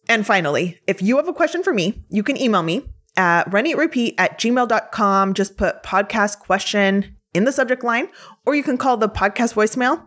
And 0.09 0.27
finally, 0.27 0.81
if 0.87 1.03
you 1.03 1.17
have 1.19 1.29
a 1.29 1.35
question 1.35 1.63
for 1.63 1.73
me, 1.73 2.03
you 2.09 2.23
can 2.23 2.41
email 2.41 2.63
me 2.63 2.89
at 3.17 3.51
runeatrepeat 3.51 4.15
at 4.19 4.39
gmail.com. 4.39 5.35
Just 5.35 5.57
put 5.57 5.83
podcast 5.83 6.39
question 6.39 7.17
in 7.35 7.45
the 7.45 7.53
subject 7.53 7.85
line, 7.85 8.09
or 8.45 8.55
you 8.55 8.63
can 8.63 8.77
call 8.77 8.97
the 8.97 9.09
podcast 9.09 9.55
voicemail 9.55 10.05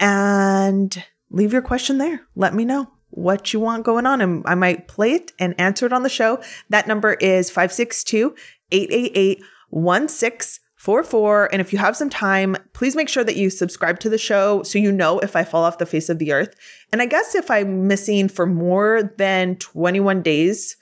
and 0.00 1.04
leave 1.30 1.52
your 1.52 1.62
question 1.62 1.98
there. 1.98 2.22
Let 2.34 2.54
me 2.54 2.64
know 2.64 2.90
what 3.10 3.52
you 3.52 3.60
want 3.60 3.84
going 3.84 4.06
on, 4.06 4.20
and 4.20 4.42
I 4.44 4.56
might 4.56 4.88
play 4.88 5.12
it 5.12 5.30
and 5.38 5.54
answer 5.60 5.86
it 5.86 5.92
on 5.92 6.02
the 6.02 6.08
show. 6.08 6.42
That 6.70 6.88
number 6.88 7.12
is 7.12 7.48
562 7.48 8.34
888 8.72 9.42
1644. 9.70 11.48
And 11.52 11.60
if 11.60 11.72
you 11.72 11.78
have 11.78 11.96
some 11.96 12.10
time, 12.10 12.56
please 12.72 12.96
make 12.96 13.08
sure 13.08 13.24
that 13.24 13.36
you 13.36 13.50
subscribe 13.50 13.98
to 14.00 14.08
the 14.08 14.18
show 14.18 14.62
so 14.62 14.78
you 14.78 14.92
know 14.92 15.18
if 15.18 15.36
I 15.36 15.44
fall 15.44 15.64
off 15.64 15.78
the 15.78 15.86
face 15.86 16.08
of 16.08 16.18
the 16.18 16.32
earth. 16.32 16.54
And 16.92 17.02
I 17.02 17.06
guess 17.06 17.34
if 17.34 17.50
I'm 17.50 17.88
missing 17.88 18.28
for 18.28 18.46
more 18.46 19.10
than 19.18 19.56
21 19.56 20.22
days, 20.22 20.76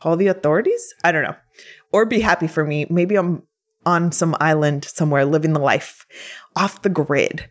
call 0.00 0.16
the 0.16 0.28
authorities? 0.28 0.94
I 1.04 1.12
don't 1.12 1.24
know. 1.24 1.36
Or 1.92 2.06
be 2.06 2.20
happy 2.20 2.46
for 2.46 2.64
me. 2.64 2.86
Maybe 2.88 3.16
I'm 3.16 3.42
on 3.84 4.12
some 4.12 4.36
island 4.40 4.84
somewhere 4.84 5.24
living 5.24 5.52
the 5.52 5.60
life 5.60 6.06
off 6.56 6.82
the 6.82 6.88
grid. 6.88 7.48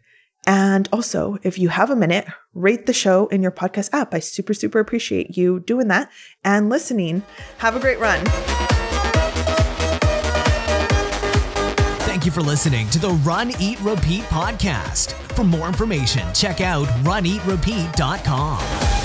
And 0.47 0.89
also, 0.91 1.37
if 1.43 1.59
you 1.59 1.69
have 1.69 1.91
a 1.91 1.95
minute, 1.95 2.25
rate 2.53 2.87
the 2.87 2.93
show 2.93 3.27
in 3.27 3.43
your 3.43 3.51
podcast 3.51 3.93
app. 3.93 4.13
I 4.13 4.19
super, 4.19 4.53
super 4.53 4.79
appreciate 4.79 5.37
you 5.37 5.59
doing 5.59 5.87
that 5.89 6.09
and 6.43 6.69
listening. 6.69 7.23
Have 7.59 7.75
a 7.75 7.79
great 7.79 7.99
run. 7.99 8.25
Thank 12.21 12.35
you 12.35 12.39
for 12.43 12.47
listening 12.47 12.87
to 12.91 12.99
the 12.99 13.09
Run, 13.09 13.51
Eat, 13.59 13.79
Repeat 13.81 14.25
podcast. 14.25 15.13
For 15.33 15.43
more 15.43 15.65
information, 15.65 16.31
check 16.35 16.61
out 16.61 16.85
runeatrepeat.com. 17.03 19.00